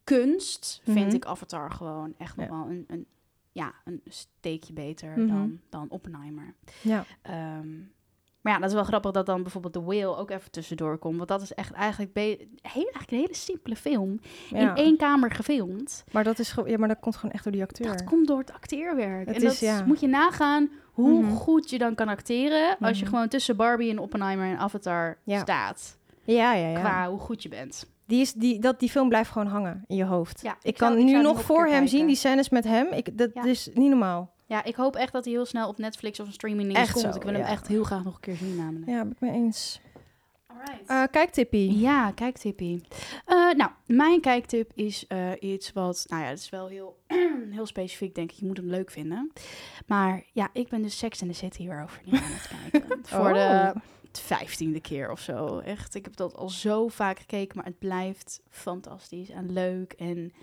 [0.04, 1.16] kunst vind Mhm.
[1.16, 2.52] ik Avatar gewoon echt nog Ja.
[2.52, 3.06] wel een, een,
[3.52, 5.28] ja, een steekje beter Mhm.
[5.28, 6.54] dan, dan Oppenheimer.
[6.82, 7.06] Ja.
[7.22, 7.70] Ehm,
[8.42, 11.16] maar ja, dat is wel grappig dat dan bijvoorbeeld The Whale ook even tussendoor komt.
[11.18, 14.20] Want dat is echt eigenlijk, heel, eigenlijk een hele simpele film.
[14.52, 16.04] In één kamer gefilmd.
[16.12, 17.88] Maar dat is ja, maar dat komt gewoon echt door die acteur.
[17.88, 19.28] Dat komt door het acteerwerk.
[19.28, 19.86] Het en is, dat ja.
[19.86, 21.32] moet je nagaan hoe Mhm.
[21.34, 22.78] goed je dan kan acteren...
[22.80, 25.98] als je gewoon tussen Barbie en Oppenheimer en Avatar staat.
[26.24, 26.80] Ja, ja, ja.
[26.80, 27.92] Qua hoe goed je bent.
[28.14, 30.42] Die, is, die, dat, die film blijft gewoon hangen in je hoofd.
[30.42, 32.88] Ja, ik, ik kan zou- nu nog voor hem zien, die scènes met hem.
[32.92, 33.44] Ik, dat Ja.
[33.44, 34.32] is niet normaal.
[34.46, 37.04] Ja, ik hoop echt dat hij heel snel op Netflix of een streaming Echt komt.
[37.06, 38.90] zo, ik wil hem echt heel graag nog een keer zien namelijk.
[38.92, 39.82] Ja, ben ik mee eens.
[40.48, 40.90] Alright.
[40.90, 41.80] Eh kijk, Tippie.
[41.80, 42.82] Ja, kijktippie.
[43.26, 46.98] Eh, nou, mijn kijktip is eh, iets wat, nou ja, het is wel heel,
[47.58, 48.38] heel specifiek, denk ik.
[48.40, 49.32] Je moet hem leuk vinden.
[49.88, 53.00] Maar ja, ik ben dus Sex in the City hierover niet aan het kijken.
[53.06, 53.34] Voor Oh.
[53.34, 53.74] de
[54.20, 55.60] vijftiende keer of zo.
[55.60, 59.92] Echt, ik heb dat al zo vaak gekeken, maar het blijft fantastisch en leuk.
[59.94, 60.34] En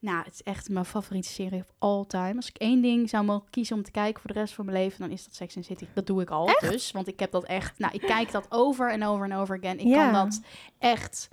[0.00, 2.36] nou, het is echt mijn favoriete serie of all time.
[2.36, 4.76] Als ik één ding zou mogen kiezen om te kijken voor de rest van mijn
[4.78, 5.86] leven, dan is dat Sex in the City.
[5.94, 8.90] Dat doe ik al dus, want ik heb dat echt, nou, ik kijk dat over
[8.90, 9.78] en over en over again.
[9.78, 10.10] Ik Ja.
[10.10, 10.40] kan dat
[10.78, 11.28] echt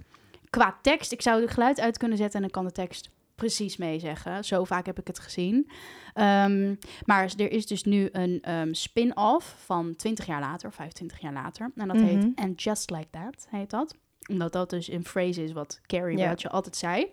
[0.50, 1.12] qua tekst.
[1.12, 3.10] Ik zou het geluid uit kunnen zetten en dan kan de tekst
[3.42, 4.46] precies meezeggen.
[4.46, 5.70] Zo vaak heb ik het gezien.
[6.14, 6.76] Ehm,
[7.06, 11.72] maar er is dus nu een ehm, spin-off van 20 jaar later, 25 jaar later.
[11.76, 12.06] En dat Mhm.
[12.06, 13.96] heet And Just Like That, heet dat.
[14.30, 16.26] Omdat dat dus een phrase is wat Carrie Ja.
[16.26, 17.12] Bradshaw altijd zei.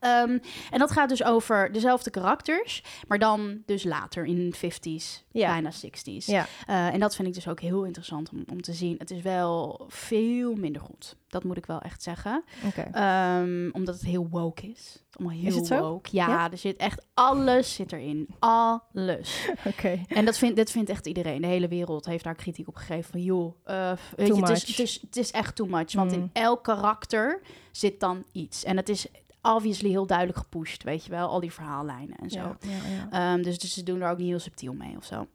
[0.00, 0.38] Ehm,
[0.70, 5.48] en dat gaat dus over dezelfde karakters, maar dan dus later in 50s, Ja.
[5.50, 6.26] bijna 60s.
[6.26, 6.46] Ja.
[6.66, 8.94] Eh, en dat vind ik dus ook heel interessant om, om te zien.
[8.98, 11.16] Het is wel veel minder goed.
[11.28, 12.44] Dat moet ik wel echt zeggen.
[12.66, 12.80] Oké.
[12.92, 15.02] Ehm, omdat het heel woke is.
[15.12, 15.80] Allemaal heel Is het zo?
[15.80, 16.08] woke.
[16.12, 16.50] Ja, Ja?
[16.50, 18.28] er zit echt alles zit erin.
[18.38, 19.48] Alles.
[19.70, 20.00] Oké.
[20.08, 21.40] En dat vindt, dit vindt echt iedereen.
[21.40, 23.10] De hele wereld heeft daar kritiek op gegeven.
[23.10, 25.92] Van joh, eh, weet je, het, is, het, is, het is echt too much.
[25.92, 26.16] Want Mm.
[26.22, 27.40] in elk karakter
[27.72, 28.64] zit dan iets.
[28.64, 29.06] En het is
[29.42, 31.28] obviously heel duidelijk gepusht, weet je wel.
[31.28, 32.56] Al die verhaallijnen en zo.
[32.60, 33.08] Ja.
[33.32, 35.26] Ehm, dus, dus ze doen er ook niet heel subtiel mee of zo.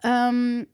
[0.00, 0.64] Ehm,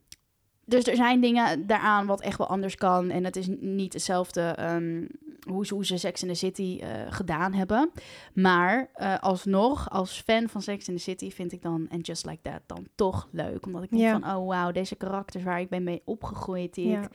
[0.64, 3.10] dus er zijn dingen daaraan wat echt wel anders kan.
[3.10, 5.06] En het is niet hetzelfde ehm,
[5.48, 7.90] hoe, ze, hoe ze Sex in the City eh, gedaan hebben.
[8.34, 12.26] Maar eh, alsnog, als fan van Sex in the City, vind ik dan And Just
[12.26, 13.66] Like That dan toch leuk.
[13.66, 14.18] Omdat ik denk Ja.
[14.20, 17.02] van, oh wauw, deze karakters waar ik ben mee opgegroeid, die Ja.
[17.02, 17.10] ik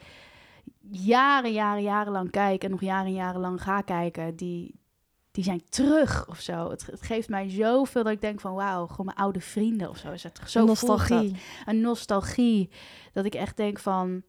[0.91, 4.76] jaren, jaren, jarenlang kijk en nog jaren, jarenlang ga kijken, die,
[5.36, 6.69] die zijn terug of zo.
[6.69, 9.97] Het, het geeft mij zoveel dat ik denk van wauw, gewoon mijn oude vrienden of
[9.97, 10.11] zo.
[10.11, 11.36] Is het zo nostalgie.
[11.65, 12.69] Een nostalgie.
[13.13, 14.23] Dat ik echt denk van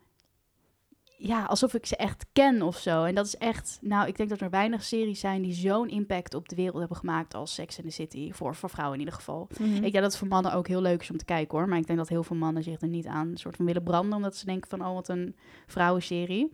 [1.19, 3.05] ja, alsof ik ze echt ken of zo.
[3.05, 6.35] En dat is echt, nou, ik denk dat er weinig series zijn die zo'n impact
[6.35, 8.33] op de wereld hebben gemaakt als Sex in the City.
[8.33, 9.49] Voor, voor vrouwen in ieder geval.
[9.59, 9.75] Mhm.
[9.75, 11.69] Ik denk dat het voor mannen ook heel leuk is om te kijken hoor.
[11.69, 14.17] Maar ik denk dat heel veel mannen zich er niet aan soort van willen branden.
[14.17, 15.37] Omdat ze denken van, oh wat een
[15.67, 16.53] vrouwenserie.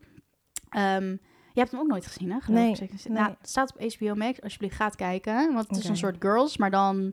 [0.68, 1.16] Ehm
[1.52, 2.40] je hebt hem ook nooit gezien hè?
[2.40, 3.18] geloof Nee, ik, nee.
[3.18, 4.40] Nou, het staat op HBO Max.
[4.40, 5.52] Alsjeblieft, gaat kijken.
[5.52, 7.12] Want het is een soort girls, maar dan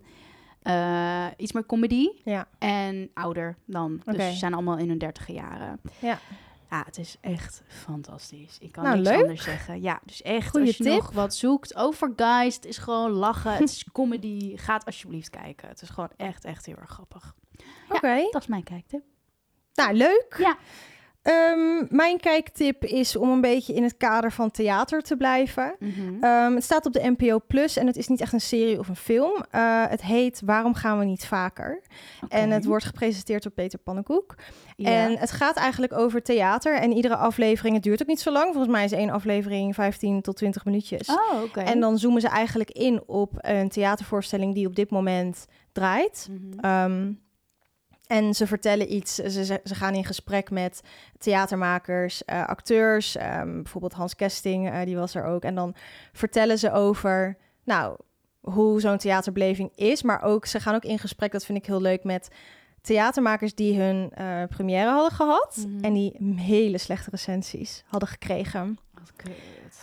[0.62, 2.08] eh, iets meer comedy.
[2.24, 2.48] Ja.
[2.58, 4.02] En ouder dan.
[4.06, 5.80] Dus ze zijn allemaal in hun dertige jaren.
[6.00, 6.20] Ja.
[6.70, 8.58] Ja, het is echt fantastisch.
[8.60, 9.22] Ik kan Nou, niks leuk.
[9.22, 9.82] anders zeggen.
[9.82, 10.94] Ja, dus echt, Goeie als je tip.
[10.94, 14.54] nog wat zoekt over guys, het is gewoon lachen, het is comedy.
[14.58, 15.68] Gaat alsjeblieft kijken.
[15.68, 17.36] Het is gewoon echt, echt heel erg grappig.
[17.90, 18.28] Oké.
[18.32, 19.04] Dat is mijn kijktip.
[19.74, 20.36] Nou, leuk.
[20.38, 20.58] Ja.
[21.22, 25.76] Ehm, mijn kijktip is om een beetje in het kader van theater te blijven.
[25.80, 26.24] Mhm.
[26.24, 28.88] Ehm, het staat op de NPO Plus en het is niet echt een serie of
[28.88, 29.44] een film.
[29.52, 31.82] Eh, het heet Waarom gaan we niet vaker?
[32.28, 34.36] En het wordt gepresenteerd door Peter Pannenkoek.
[34.78, 36.76] En het gaat eigenlijk over theater.
[36.76, 38.46] En iedere aflevering, het duurt ook niet zo lang.
[38.46, 41.10] Volgens mij is één aflevering 15 tot 20 minuutjes.
[41.10, 41.68] Oh.
[41.68, 46.30] En dan zoomen ze eigenlijk in op een theatervoorstelling die op dit moment draait.
[46.60, 47.12] Ehm,
[48.10, 49.16] en ze vertellen iets.
[49.16, 50.82] Ze, ze, gaan in gesprek met
[51.18, 53.16] theatermakers, eh, acteurs.
[53.16, 55.44] ehm, bijvoorbeeld Hans Kesting, eh, die was er ook.
[55.44, 55.76] En dan
[56.14, 57.98] vertellen ze over, nou,
[58.40, 60.04] hoe zo'n theaterbeleving is.
[60.04, 62.28] Maar ook, ze gaan ook in gesprek, dat vind ik heel leuk, met
[62.82, 65.66] theatermakers die hun eh, première hadden gehad.
[65.68, 65.84] Mhm.
[65.84, 68.80] En die hele slechte recensies hadden gekregen.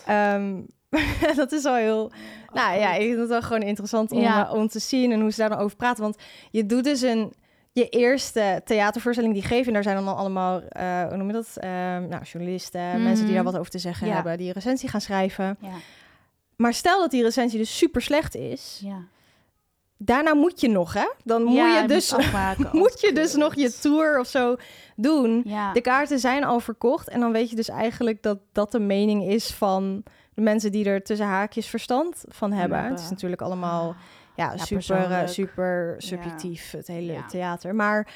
[0.07, 0.61] Ehm,
[1.37, 2.11] dat is wel heel...
[2.53, 4.51] nou ja, ik vind het wel gewoon interessant om, Ja.
[4.51, 6.03] om te zien en hoe ze daar dan over praten.
[6.03, 6.17] Want
[6.51, 7.33] je doet dus een...
[7.77, 11.51] Je eerste theatervoorstelling die geven, en daar zijn dan allemaal, eh, hoe noem je dat?
[11.57, 11.69] Eh,
[12.09, 13.53] nou, journalisten, mensen die daar Mhm.
[13.53, 14.15] wat over te zeggen Ja.
[14.15, 15.57] hebben, die een recensie gaan schrijven.
[15.61, 15.69] Ja,
[16.57, 18.97] Maar stel dat die recensie dus super slecht is, ja.
[19.97, 21.11] daarna moet je nog, hè?
[21.25, 22.69] Dan moet Ja, je moet dus, afmaken.
[22.83, 24.57] moet je Oh, dus nog je tour of zo
[24.97, 25.43] doen.
[25.45, 25.73] Ja.
[25.73, 29.25] De kaarten zijn al verkocht en dan weet je dus eigenlijk dat dat de mening
[29.29, 30.03] is van
[30.35, 32.77] de mensen die er tussen haakjes verstand van hebben.
[32.79, 32.95] hebben.
[32.97, 33.97] Het is natuurlijk allemaal
[34.37, 37.75] ja, Ja, super, eh, super subjectief, het hele theater.
[37.75, 38.09] Maar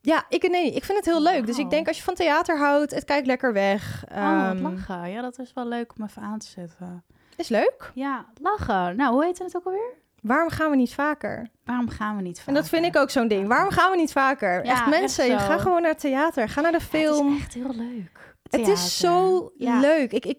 [0.00, 1.46] ja, ik, nee, ik vind het heel leuk.
[1.46, 4.04] Dus ik denk als je van theater houdt, het kijkt lekker weg.
[4.12, 5.10] Oh, Ehm, lachen.
[5.10, 7.04] Ja, dat is wel leuk om even aan te zetten.
[7.36, 7.90] is leuk.
[7.94, 8.96] Ja, lachen.
[8.96, 9.92] Nou, hoe heet het ook alweer?
[10.22, 11.48] Waarom gaan we niet vaker?
[11.64, 12.48] Waarom gaan we niet vaker?
[12.48, 13.48] En dat vind ik ook zo'n ding.
[13.48, 14.64] Waarom gaan we niet vaker?
[14.64, 16.48] Ja, echt mensen, echt je ga gewoon naar theater.
[16.48, 17.26] Ga naar de film.
[17.26, 18.36] Het is echt heel leuk.
[18.50, 19.80] Het is zo Ja.
[19.80, 20.12] leuk.
[20.12, 20.38] Ik, ik,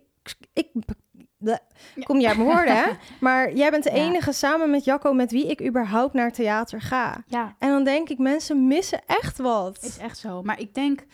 [0.53, 0.67] ik,
[1.43, 1.59] de-
[2.03, 2.89] kom jij uit mijn woorden, hè?
[3.19, 7.23] Maar jij bent de enige samen met Jacco met wie ik überhaupt naar theater ga.
[7.27, 9.83] Ja, En dan denk ik, mensen missen echt wat.
[9.83, 10.41] is echt zo.
[10.41, 11.05] Maar ik denk,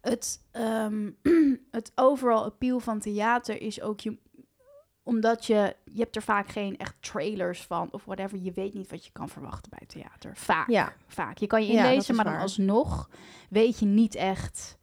[0.00, 1.10] het, ehm,
[1.70, 4.16] het overal appeal van theater is ook je
[5.02, 8.38] omdat je, je hebt er vaak geen echt trailers van of whatever.
[8.38, 10.36] Je weet niet wat je kan verwachten bij theater.
[10.36, 10.68] Vaak.
[10.70, 10.92] Ja.
[11.06, 11.38] Vaak.
[11.38, 12.42] Je kan je inlezen, maar dan waar.
[12.42, 13.08] alsnog
[13.50, 14.77] weet je niet echt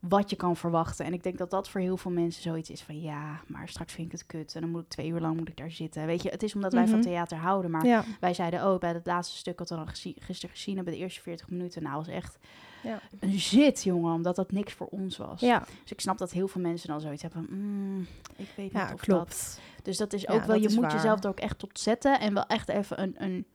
[0.00, 1.04] wat je kan verwachten.
[1.04, 3.92] En ik denk dat dat voor heel veel mensen zoiets is van ja, maar straks
[3.92, 6.06] vind ik het kut en dan moet ik twee uur lang moet ik daar zitten.
[6.06, 7.08] Weet je, het is omdat wij van Mhm.
[7.08, 8.04] theater houden, maar Ja.
[8.20, 9.88] wij zeiden ook bij het laatste stuk wat we dan
[10.18, 12.38] gisteren gezien hebben, de eerste 40 minuten, nou was echt
[12.82, 13.00] Ja.
[13.20, 15.40] een zit, jongen, omdat dat niks voor ons was.
[15.40, 18.00] Ja, Dus ik snap dat heel veel mensen dan zoiets hebben van, mm,
[18.36, 19.28] ik weet niet of klopt.
[19.30, 19.60] dat.
[19.82, 20.92] Dus dat is ook wel, je moet waar.
[20.94, 23.46] jezelf er ook echt tot zetten en wel echt even een, een,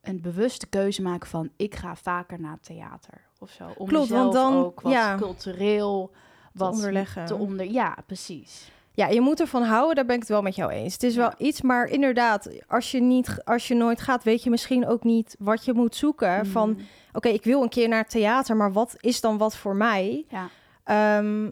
[0.00, 3.64] een bewuste keuze maken van, ik ga vaker naar theater of zo.
[3.76, 5.16] Om Klopt, want dan- ook wat ja.
[5.16, 6.10] cultureel
[6.52, 7.24] wat onderleggen.
[7.26, 7.66] te onder.
[7.70, 8.72] Ja, precies.
[8.96, 10.92] Ja, je moet ervan houden, daar ben ik het wel met jou eens.
[10.92, 14.50] Het is wel iets, maar inderdaad, als je, niet, als je nooit gaat, weet je
[14.50, 16.46] misschien ook niet wat je moet zoeken.
[16.46, 16.76] Van, Mm,
[17.12, 20.24] oké, ik wil een keer naar theater, maar wat is dan wat voor mij?
[20.28, 20.48] ja.
[20.84, 21.50] Ehm,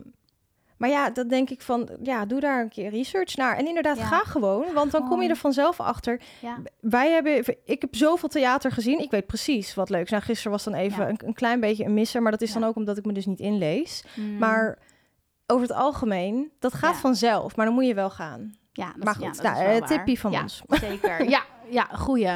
[0.83, 3.57] maar ja, dan denk ik van, ja, doe daar een keer research naar.
[3.57, 4.05] En inderdaad, Ja.
[4.05, 6.21] ga gewoon, want dan kom je er vanzelf achter.
[6.41, 6.57] Ja.
[6.81, 8.99] Wij hebben, ik heb zoveel theater gezien.
[8.99, 10.11] Ik weet precies wat leuk is.
[10.11, 11.09] Nou, gisteren was dan even Ja.
[11.09, 13.27] een, een klein beetje een misser, maar dat is dan ook omdat ik me dus
[13.27, 14.05] niet inlees.
[14.17, 14.79] Mm, Maar
[15.47, 18.55] over het algemeen, dat gaat vanzelf, maar dan moet je wel gaan.
[18.73, 20.63] ja, dat, maar goed, dat nou, eh, tippie van ons.
[20.69, 21.25] Zeker.
[21.31, 22.31] Ja, ja, goeie.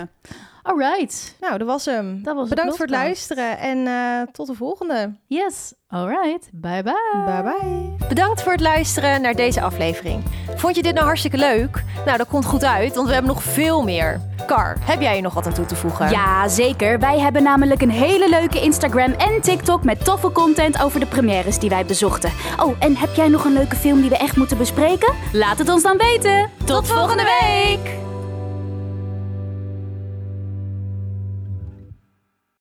[0.66, 1.36] All right.
[1.40, 2.22] Nou, dat was hem.
[2.22, 5.12] Dat was de Bedankt voor het luisteren en eh, tot de volgende.
[5.26, 5.74] Yes.
[5.88, 6.48] All right.
[6.52, 7.22] Bye bye.
[7.24, 8.08] Bye bye.
[8.08, 10.22] Bedankt voor het luisteren naar deze aflevering.
[10.56, 11.82] Vond je dit nou hartstikke leuk?
[12.04, 14.20] Nou, dat komt goed uit, want we hebben nog veel meer.
[14.46, 16.10] Kar, heb jij hier nog wat aan toe te voegen?
[16.10, 16.98] Ja, zeker.
[16.98, 21.58] Wij hebben namelijk een hele leuke Instagram en TikTok met toffe content over de premières
[21.58, 22.32] die wij bezochten.
[22.62, 25.14] Oh, en heb jij nog een leuke film die we echt moeten bespreken?
[25.32, 26.50] Laat het ons dan weten.
[26.64, 28.05] Tot volgende week!